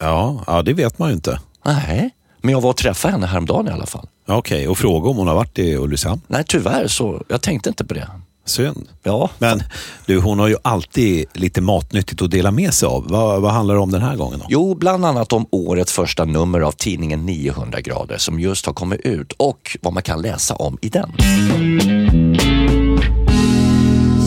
Ja, 0.00 0.44
ja, 0.46 0.62
det 0.62 0.72
vet 0.72 0.98
man 0.98 1.08
ju 1.08 1.14
inte. 1.14 1.40
Nej, 1.64 2.10
men 2.42 2.52
jag 2.52 2.60
var 2.60 2.70
och 2.70 2.76
träffade 2.76 3.12
henne 3.12 3.26
häromdagen 3.26 3.68
i 3.68 3.70
alla 3.70 3.86
fall. 3.86 4.08
Okej, 4.26 4.68
och 4.68 4.78
fråga 4.78 5.10
om 5.10 5.16
hon 5.16 5.28
har 5.28 5.34
varit 5.34 5.58
i 5.58 5.76
Ulricehamn. 5.76 6.20
Nej, 6.26 6.44
tyvärr 6.48 6.88
så, 6.88 7.22
jag 7.28 7.42
tänkte 7.42 7.68
inte 7.68 7.84
på 7.84 7.94
det. 7.94 8.08
Synd. 8.46 8.88
Ja, 9.02 9.30
Men 9.38 9.62
du, 10.06 10.18
hon 10.18 10.38
har 10.38 10.48
ju 10.48 10.56
alltid 10.62 11.26
lite 11.32 11.60
matnyttigt 11.60 12.22
att 12.22 12.30
dela 12.30 12.50
med 12.50 12.74
sig 12.74 12.86
av. 12.86 13.06
Vad, 13.08 13.42
vad 13.42 13.52
handlar 13.52 13.74
det 13.74 13.80
om 13.80 13.92
den 13.92 14.02
här 14.02 14.16
gången? 14.16 14.38
Då? 14.38 14.46
Jo, 14.48 14.74
bland 14.74 15.04
annat 15.04 15.32
om 15.32 15.46
årets 15.50 15.92
första 15.92 16.24
nummer 16.24 16.60
av 16.60 16.72
tidningen 16.72 17.26
900 17.26 17.80
grader 17.80 18.18
som 18.18 18.40
just 18.40 18.66
har 18.66 18.72
kommit 18.72 19.00
ut 19.00 19.32
och 19.32 19.76
vad 19.82 19.92
man 19.92 20.02
kan 20.02 20.22
läsa 20.22 20.54
om 20.54 20.78
i 20.82 20.88
den. 20.88 21.12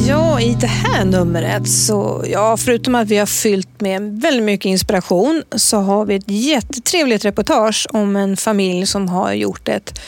Ja, 0.08 0.42
i 0.42 0.58
det 0.60 0.68
här 0.68 1.06
numret 1.06 1.70
så, 1.70 2.24
ja, 2.28 2.58
förutom 2.58 2.96
att 2.96 3.08
vi 3.08 3.18
har 3.18 3.26
fyllt 3.26 3.82
med 3.82 4.22
väldigt 4.22 4.44
mycket 4.44 4.66
inspiration 4.66 5.44
så 5.56 5.78
har 5.78 6.06
vi 6.06 6.16
ett 6.16 6.24
jättetrevligt 6.32 7.26
reportage 7.26 7.88
om 7.94 8.16
en 8.16 8.38
familj 8.38 8.86
som 8.86 9.10
har 9.10 9.34
gjort 9.34 9.68
ett 9.68 10.00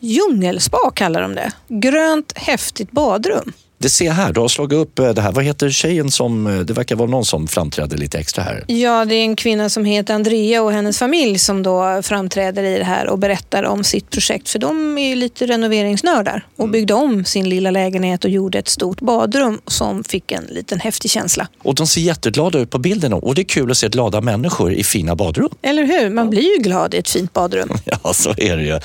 djungelspa, 0.00 0.90
kallar 0.94 1.22
de 1.22 1.34
det. 1.34 1.52
Grönt, 1.68 2.32
häftigt 2.38 2.92
badrum. 2.92 3.52
Det 3.80 3.88
ser 3.88 4.10
här, 4.10 4.32
du 4.32 4.40
har 4.40 4.48
slagit 4.48 4.78
upp 4.78 4.98
eh, 4.98 5.08
det 5.08 5.20
här. 5.20 5.32
Vad 5.32 5.44
heter 5.44 5.70
tjejen 5.70 6.10
som, 6.10 6.46
eh, 6.46 6.58
det 6.60 6.72
verkar 6.72 6.96
vara 6.96 7.10
någon 7.10 7.24
som 7.24 7.48
framträdde 7.48 7.96
lite 7.96 8.18
extra 8.18 8.44
här. 8.44 8.64
Ja, 8.66 9.04
det 9.04 9.14
är 9.14 9.22
en 9.22 9.36
kvinna 9.36 9.68
som 9.68 9.84
heter 9.84 10.14
Andrea 10.14 10.62
och 10.62 10.72
hennes 10.72 10.98
familj 10.98 11.38
som 11.38 11.62
då 11.62 12.02
framträder 12.02 12.62
i 12.64 12.78
det 12.78 12.84
här 12.84 13.06
och 13.06 13.18
berättar 13.18 13.62
om 13.62 13.84
sitt 13.84 14.10
projekt. 14.10 14.48
För 14.48 14.58
de 14.58 14.98
är 14.98 15.08
ju 15.08 15.14
lite 15.14 15.46
renoveringsnördar 15.46 16.46
och 16.56 16.68
byggde 16.68 16.94
om 16.94 17.24
sin 17.24 17.48
lilla 17.48 17.70
lägenhet 17.70 18.24
och 18.24 18.30
gjorde 18.30 18.58
ett 18.58 18.68
stort 18.68 19.00
badrum 19.00 19.60
som 19.66 20.04
fick 20.04 20.32
en 20.32 20.44
liten 20.44 20.80
häftig 20.80 21.10
känsla. 21.10 21.48
Och 21.62 21.74
de 21.74 21.86
ser 21.86 22.00
jätteglada 22.00 22.58
ut 22.58 22.70
på 22.70 22.78
bilden 22.78 23.12
och 23.12 23.34
det 23.34 23.42
är 23.42 23.44
kul 23.44 23.70
att 23.70 23.76
se 23.76 23.88
glada 23.88 24.20
människor 24.20 24.72
i 24.72 24.84
fina 24.84 25.16
badrum. 25.16 25.50
Eller 25.62 25.84
hur? 25.84 26.10
Man 26.10 26.30
blir 26.30 26.56
ju 26.56 26.62
glad 26.62 26.94
i 26.94 26.98
ett 26.98 27.08
fint 27.08 27.32
badrum. 27.32 27.68
Ja, 28.04 28.12
så 28.14 28.30
är 28.36 28.56
det 28.56 28.62
ju. 28.62 28.80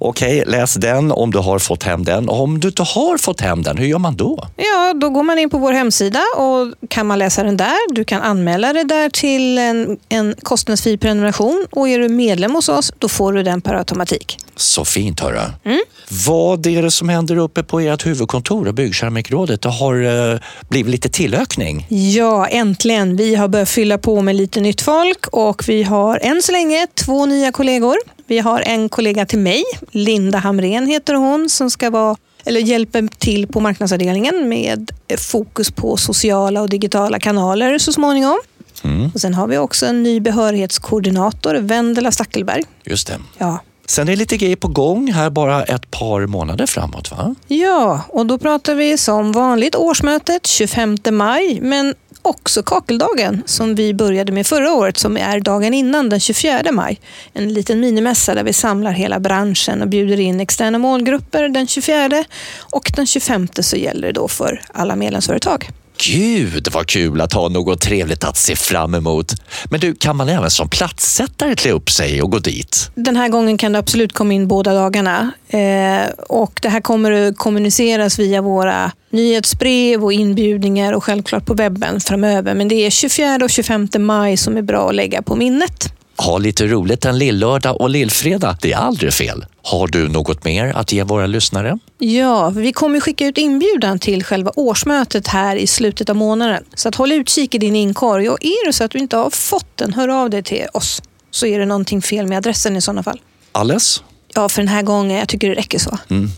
Okej, 0.00 0.44
läs 0.46 0.74
den 0.74 1.12
om 1.12 1.30
du 1.30 1.38
har 1.38 1.58
fått 1.58 1.82
hem 1.82 2.04
den. 2.04 2.28
Om 2.28 2.60
du 2.60 2.68
inte 2.68 2.82
har 2.82 3.18
fått 3.18 3.40
hem 3.40 3.62
den, 3.62 3.76
hur 3.78 3.86
gör 3.86 3.98
man 3.98 4.16
då? 4.16 4.37
Då? 4.40 4.48
Ja, 4.56 4.94
då 4.94 5.10
går 5.10 5.22
man 5.22 5.38
in 5.38 5.50
på 5.50 5.58
vår 5.58 5.72
hemsida 5.72 6.22
och 6.36 6.88
kan 6.88 7.06
man 7.06 7.18
läsa 7.18 7.42
den 7.42 7.56
där. 7.56 7.94
Du 7.94 8.04
kan 8.04 8.22
anmäla 8.22 8.72
dig 8.72 8.84
där 8.84 9.10
till 9.10 9.58
en, 9.58 9.98
en 10.08 10.34
kostnadsfri 10.42 10.98
prenumeration 10.98 11.66
och 11.70 11.88
är 11.88 11.98
du 11.98 12.08
medlem 12.08 12.54
hos 12.54 12.68
oss, 12.68 12.92
då 12.98 13.08
får 13.08 13.32
du 13.32 13.42
den 13.42 13.60
per 13.60 13.74
automatik. 13.74 14.38
Så 14.56 14.84
fint 14.84 15.20
hörru. 15.20 15.40
Mm. 15.64 15.80
Vad 16.26 16.66
är 16.66 16.82
det 16.82 16.90
som 16.90 17.08
händer 17.08 17.36
uppe 17.36 17.62
på 17.62 17.80
ert 17.80 18.06
huvudkontor, 18.06 18.72
Byggkeramikrådet? 18.72 19.62
Det 19.62 19.68
har 19.68 20.32
eh, 20.32 20.40
blivit 20.68 20.90
lite 20.90 21.08
tillökning. 21.08 21.86
Ja, 21.88 22.46
äntligen. 22.46 23.16
Vi 23.16 23.34
har 23.34 23.48
börjat 23.48 23.68
fylla 23.68 23.98
på 23.98 24.22
med 24.22 24.36
lite 24.36 24.60
nytt 24.60 24.80
folk 24.80 25.26
och 25.26 25.68
vi 25.68 25.82
har 25.82 26.18
än 26.22 26.42
så 26.42 26.52
länge 26.52 26.86
två 26.94 27.26
nya 27.26 27.52
kollegor. 27.52 27.96
Vi 28.28 28.38
har 28.38 28.62
en 28.66 28.88
kollega 28.88 29.26
till 29.26 29.38
mig, 29.38 29.64
Linda 29.90 30.38
Hamren 30.38 30.86
heter 30.86 31.14
hon, 31.14 31.48
som 31.48 31.70
ska 31.70 31.90
vara 31.90 32.16
eller 32.44 32.60
hjälper 32.60 33.08
till 33.18 33.46
på 33.46 33.60
marknadsavdelningen 33.60 34.48
med 34.48 34.90
fokus 35.18 35.70
på 35.70 35.96
sociala 35.96 36.62
och 36.62 36.68
digitala 36.68 37.18
kanaler 37.18 37.78
så 37.78 37.92
småningom. 37.92 38.38
Mm. 38.84 39.10
Och 39.14 39.20
sen 39.20 39.34
har 39.34 39.46
vi 39.46 39.58
också 39.58 39.86
en 39.86 40.02
ny 40.02 40.20
behörighetskoordinator, 40.20 41.54
Vendela 41.54 42.10
Stackelberg. 42.12 42.64
Just 42.84 43.06
det. 43.06 43.18
Ja. 43.38 43.58
Sen 43.86 44.08
är 44.08 44.16
lite 44.16 44.36
grejer 44.36 44.56
på 44.56 44.68
gång 44.68 45.12
här 45.12 45.30
bara 45.30 45.64
ett 45.64 45.90
par 45.90 46.26
månader 46.26 46.66
framåt 46.66 47.10
va? 47.10 47.34
Ja, 47.46 48.02
och 48.08 48.26
då 48.26 48.38
pratar 48.38 48.74
vi 48.74 48.98
som 48.98 49.32
vanligt 49.32 49.76
årsmötet 49.76 50.46
25 50.46 50.96
maj, 51.10 51.58
men 51.62 51.94
också 52.28 52.62
kakeldagen 52.62 53.42
som 53.46 53.74
vi 53.74 53.94
började 53.94 54.32
med 54.32 54.46
förra 54.46 54.72
året 54.72 54.96
som 54.96 55.16
är 55.16 55.40
dagen 55.40 55.74
innan 55.74 56.08
den 56.08 56.20
24 56.20 56.72
maj. 56.72 57.00
En 57.32 57.52
liten 57.52 57.80
minimässa 57.80 58.34
där 58.34 58.44
vi 58.44 58.52
samlar 58.52 58.92
hela 58.92 59.20
branschen 59.20 59.82
och 59.82 59.88
bjuder 59.88 60.20
in 60.20 60.40
externa 60.40 60.78
målgrupper 60.78 61.48
den 61.48 61.66
24 61.66 62.24
och 62.72 62.92
den 62.96 63.06
25 63.06 63.48
så 63.60 63.76
gäller 63.76 64.06
det 64.08 64.12
då 64.12 64.28
för 64.28 64.62
alla 64.72 64.96
medlemsföretag. 64.96 65.70
Gud 66.04 66.68
vad 66.72 66.86
kul 66.86 67.20
att 67.20 67.32
ha 67.32 67.48
något 67.48 67.80
trevligt 67.80 68.24
att 68.24 68.36
se 68.36 68.56
fram 68.56 68.94
emot. 68.94 69.34
Men 69.70 69.80
du, 69.80 69.94
kan 69.94 70.16
man 70.16 70.28
även 70.28 70.50
som 70.50 70.68
platssättare 70.68 71.54
klä 71.54 71.70
upp 71.70 71.90
sig 71.90 72.22
och 72.22 72.30
gå 72.30 72.38
dit? 72.38 72.90
Den 72.94 73.16
här 73.16 73.28
gången 73.28 73.58
kan 73.58 73.72
du 73.72 73.78
absolut 73.78 74.12
komma 74.12 74.32
in 74.32 74.48
båda 74.48 74.74
dagarna. 74.74 75.32
Eh, 75.48 76.10
och 76.28 76.58
det 76.62 76.68
här 76.68 76.80
kommer 76.80 77.12
att 77.12 77.36
kommuniceras 77.36 78.18
via 78.18 78.42
våra 78.42 78.92
nyhetsbrev 79.10 80.04
och 80.04 80.12
inbjudningar 80.12 80.92
och 80.92 81.04
självklart 81.04 81.46
på 81.46 81.54
webben 81.54 82.00
framöver. 82.00 82.54
Men 82.54 82.68
det 82.68 82.74
är 82.74 82.90
24 82.90 83.38
och 83.42 83.50
25 83.50 83.88
maj 83.98 84.36
som 84.36 84.56
är 84.56 84.62
bra 84.62 84.88
att 84.88 84.94
lägga 84.94 85.22
på 85.22 85.36
minnet. 85.36 85.92
Ha 86.16 86.38
lite 86.38 86.66
roligt 86.66 87.04
en 87.04 87.18
lillördag 87.18 87.80
och 87.80 87.90
lillfredag, 87.90 88.56
det 88.60 88.72
är 88.72 88.76
aldrig 88.76 89.12
fel. 89.12 89.44
Har 89.62 89.86
du 89.86 90.08
något 90.08 90.44
mer 90.44 90.72
att 90.76 90.92
ge 90.92 91.02
våra 91.02 91.26
lyssnare? 91.26 91.78
Ja, 92.00 92.50
vi 92.50 92.72
kommer 92.72 93.00
skicka 93.00 93.26
ut 93.26 93.38
inbjudan 93.38 93.98
till 93.98 94.24
själva 94.24 94.52
årsmötet 94.56 95.26
här 95.26 95.56
i 95.56 95.66
slutet 95.66 96.10
av 96.10 96.16
månaden. 96.16 96.64
Så 96.74 96.88
att 96.88 96.94
håll 96.94 97.12
utkik 97.12 97.54
i 97.54 97.58
din 97.58 97.76
inkorg 97.76 98.28
och 98.28 98.38
är 98.40 98.66
det 98.66 98.72
så 98.72 98.84
att 98.84 98.90
du 98.90 98.98
inte 98.98 99.16
har 99.16 99.30
fått 99.30 99.76
den, 99.76 99.92
hör 99.92 100.08
av 100.08 100.30
dig 100.30 100.42
till 100.42 100.66
oss. 100.72 101.02
Så 101.30 101.46
är 101.46 101.58
det 101.58 101.66
någonting 101.66 102.02
fel 102.02 102.26
med 102.26 102.38
adressen 102.38 102.76
i 102.76 102.80
sådana 102.80 103.02
fall. 103.02 103.20
Alles? 103.52 104.02
Ja, 104.34 104.48
för 104.48 104.62
den 104.62 104.68
här 104.68 104.82
gången. 104.82 105.18
Jag 105.18 105.28
tycker 105.28 105.48
det 105.48 105.54
räcker 105.54 105.78
så. 105.78 105.98
Mm. 106.10 106.28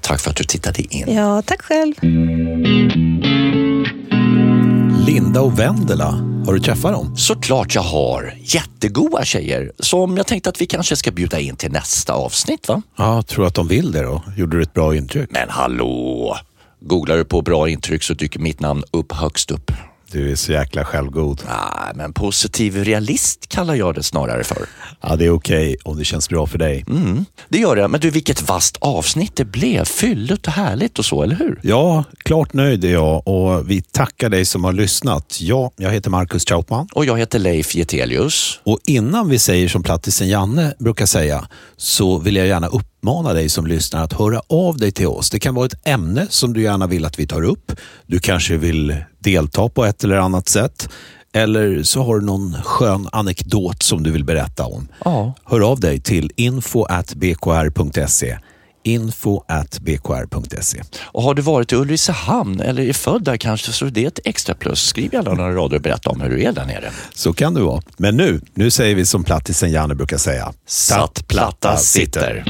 Tack 0.00 0.20
för 0.20 0.30
att 0.30 0.36
du 0.36 0.44
tittade 0.44 0.82
in. 0.94 1.14
Ja, 1.14 1.42
tack 1.42 1.62
själv. 1.62 1.94
Linda 5.06 5.40
och 5.40 5.58
Vendela 5.58 6.37
har 6.46 6.52
du 6.52 6.60
träffat 6.60 6.92
dem? 6.92 7.16
Såklart 7.16 7.74
jag 7.74 7.82
har. 7.82 8.34
Jättegoda 8.40 9.24
tjejer 9.24 9.72
som 9.78 10.16
jag 10.16 10.26
tänkte 10.26 10.50
att 10.50 10.60
vi 10.60 10.66
kanske 10.66 10.96
ska 10.96 11.10
bjuda 11.10 11.40
in 11.40 11.56
till 11.56 11.72
nästa 11.72 12.12
avsnitt 12.12 12.68
va? 12.68 12.82
Ja, 12.96 13.22
tror 13.22 13.46
att 13.46 13.54
de 13.54 13.68
vill 13.68 13.92
det 13.92 14.02
då? 14.02 14.22
Gjorde 14.36 14.56
du 14.56 14.62
ett 14.62 14.74
bra 14.74 14.96
intryck? 14.96 15.30
Men 15.30 15.48
hallå! 15.48 16.36
Googlar 16.80 17.16
du 17.16 17.24
på 17.24 17.42
bra 17.42 17.68
intryck 17.68 18.02
så 18.02 18.14
dyker 18.14 18.40
mitt 18.40 18.60
namn 18.60 18.82
upp 18.90 19.12
högst 19.12 19.50
upp. 19.50 19.72
Du 20.12 20.32
är 20.32 20.36
så 20.36 20.52
jäkla 20.52 20.84
självgod. 20.84 21.42
Nej, 21.46 21.92
men 21.94 22.12
positiv 22.12 22.84
realist 22.84 23.48
kallar 23.48 23.74
jag 23.74 23.94
det 23.94 24.02
snarare 24.02 24.44
för. 24.44 24.66
Ja, 25.00 25.16
det 25.16 25.24
är 25.24 25.30
okej 25.30 25.68
okay 25.68 25.76
om 25.84 25.98
det 25.98 26.04
känns 26.04 26.28
bra 26.28 26.46
för 26.46 26.58
dig. 26.58 26.84
Mm, 26.88 27.24
det 27.48 27.58
gör 27.58 27.76
det. 27.76 27.88
Men 27.88 28.00
du, 28.00 28.10
vilket 28.10 28.48
vast 28.48 28.76
avsnitt 28.76 29.36
det 29.36 29.44
blev. 29.44 29.84
Fylligt 29.84 30.46
och 30.46 30.52
härligt 30.52 30.98
och 30.98 31.04
så, 31.04 31.22
eller 31.22 31.36
hur? 31.36 31.60
Ja, 31.62 32.04
klart 32.18 32.52
nöjd 32.52 32.84
är 32.84 32.92
jag 32.92 33.28
och 33.28 33.70
vi 33.70 33.82
tackar 33.82 34.28
dig 34.28 34.44
som 34.44 34.64
har 34.64 34.72
lyssnat. 34.72 35.38
Ja, 35.40 35.70
jag 35.76 35.90
heter 35.90 36.10
Marcus 36.10 36.44
Trautman. 36.44 36.88
Och 36.92 37.04
jag 37.04 37.18
heter 37.18 37.38
Leif 37.38 37.74
Getelius. 37.74 38.60
Och 38.64 38.78
innan 38.84 39.28
vi 39.28 39.38
säger 39.38 39.68
som 39.68 39.82
plattisen 39.82 40.28
Janne 40.28 40.74
brukar 40.78 41.06
säga 41.06 41.48
så 41.76 42.18
vill 42.18 42.36
jag 42.36 42.46
gärna 42.46 42.68
uppmana 42.98 43.32
dig 43.32 43.48
som 43.48 43.66
lyssnar 43.66 44.04
att 44.04 44.12
höra 44.12 44.42
av 44.48 44.76
dig 44.76 44.92
till 44.92 45.06
oss. 45.06 45.30
Det 45.30 45.38
kan 45.38 45.54
vara 45.54 45.66
ett 45.66 45.86
ämne 45.86 46.26
som 46.30 46.52
du 46.52 46.62
gärna 46.62 46.86
vill 46.86 47.04
att 47.04 47.18
vi 47.18 47.26
tar 47.26 47.42
upp. 47.42 47.72
Du 48.06 48.18
kanske 48.18 48.56
vill 48.56 48.96
delta 49.18 49.68
på 49.68 49.84
ett 49.84 50.04
eller 50.04 50.16
annat 50.16 50.48
sätt. 50.48 50.88
Eller 51.32 51.82
så 51.82 52.02
har 52.02 52.18
du 52.18 52.26
någon 52.26 52.54
skön 52.62 53.08
anekdot 53.12 53.82
som 53.82 54.02
du 54.02 54.10
vill 54.10 54.24
berätta 54.24 54.66
om. 54.66 54.88
Ja. 55.04 55.34
Hör 55.44 55.60
av 55.60 55.80
dig 55.80 56.00
till 56.00 56.30
info.bkr.se 56.36 56.78
info.bkr.se. 58.88 60.82
Och 61.04 61.22
har 61.22 61.34
du 61.34 61.42
varit 61.42 61.72
i 61.72 61.76
Ulricehamn 61.76 62.60
eller 62.60 62.82
är 62.82 62.92
född 62.92 63.24
där 63.24 63.36
kanske 63.36 63.72
så 63.72 63.86
är 63.86 63.90
det 63.90 64.04
ett 64.04 64.20
extra 64.24 64.54
plus. 64.54 64.82
Skriv 64.82 65.14
gärna 65.14 65.34
några 65.34 65.54
rader 65.54 65.76
och 65.76 65.82
berätta 65.82 66.10
om 66.10 66.20
hur 66.20 66.30
du 66.30 66.42
är 66.42 66.52
där 66.52 66.66
nere. 66.66 66.90
Så 67.14 67.32
kan 67.32 67.54
det 67.54 67.60
vara. 67.60 67.82
Men 67.96 68.16
nu, 68.16 68.40
nu 68.54 68.70
säger 68.70 68.94
vi 68.94 69.06
som 69.06 69.24
plattisen 69.24 69.70
Janne 69.70 69.94
brukar 69.94 70.18
säga. 70.18 70.52
Satt 70.66 71.28
platta 71.28 71.76
sitter. 71.76 72.44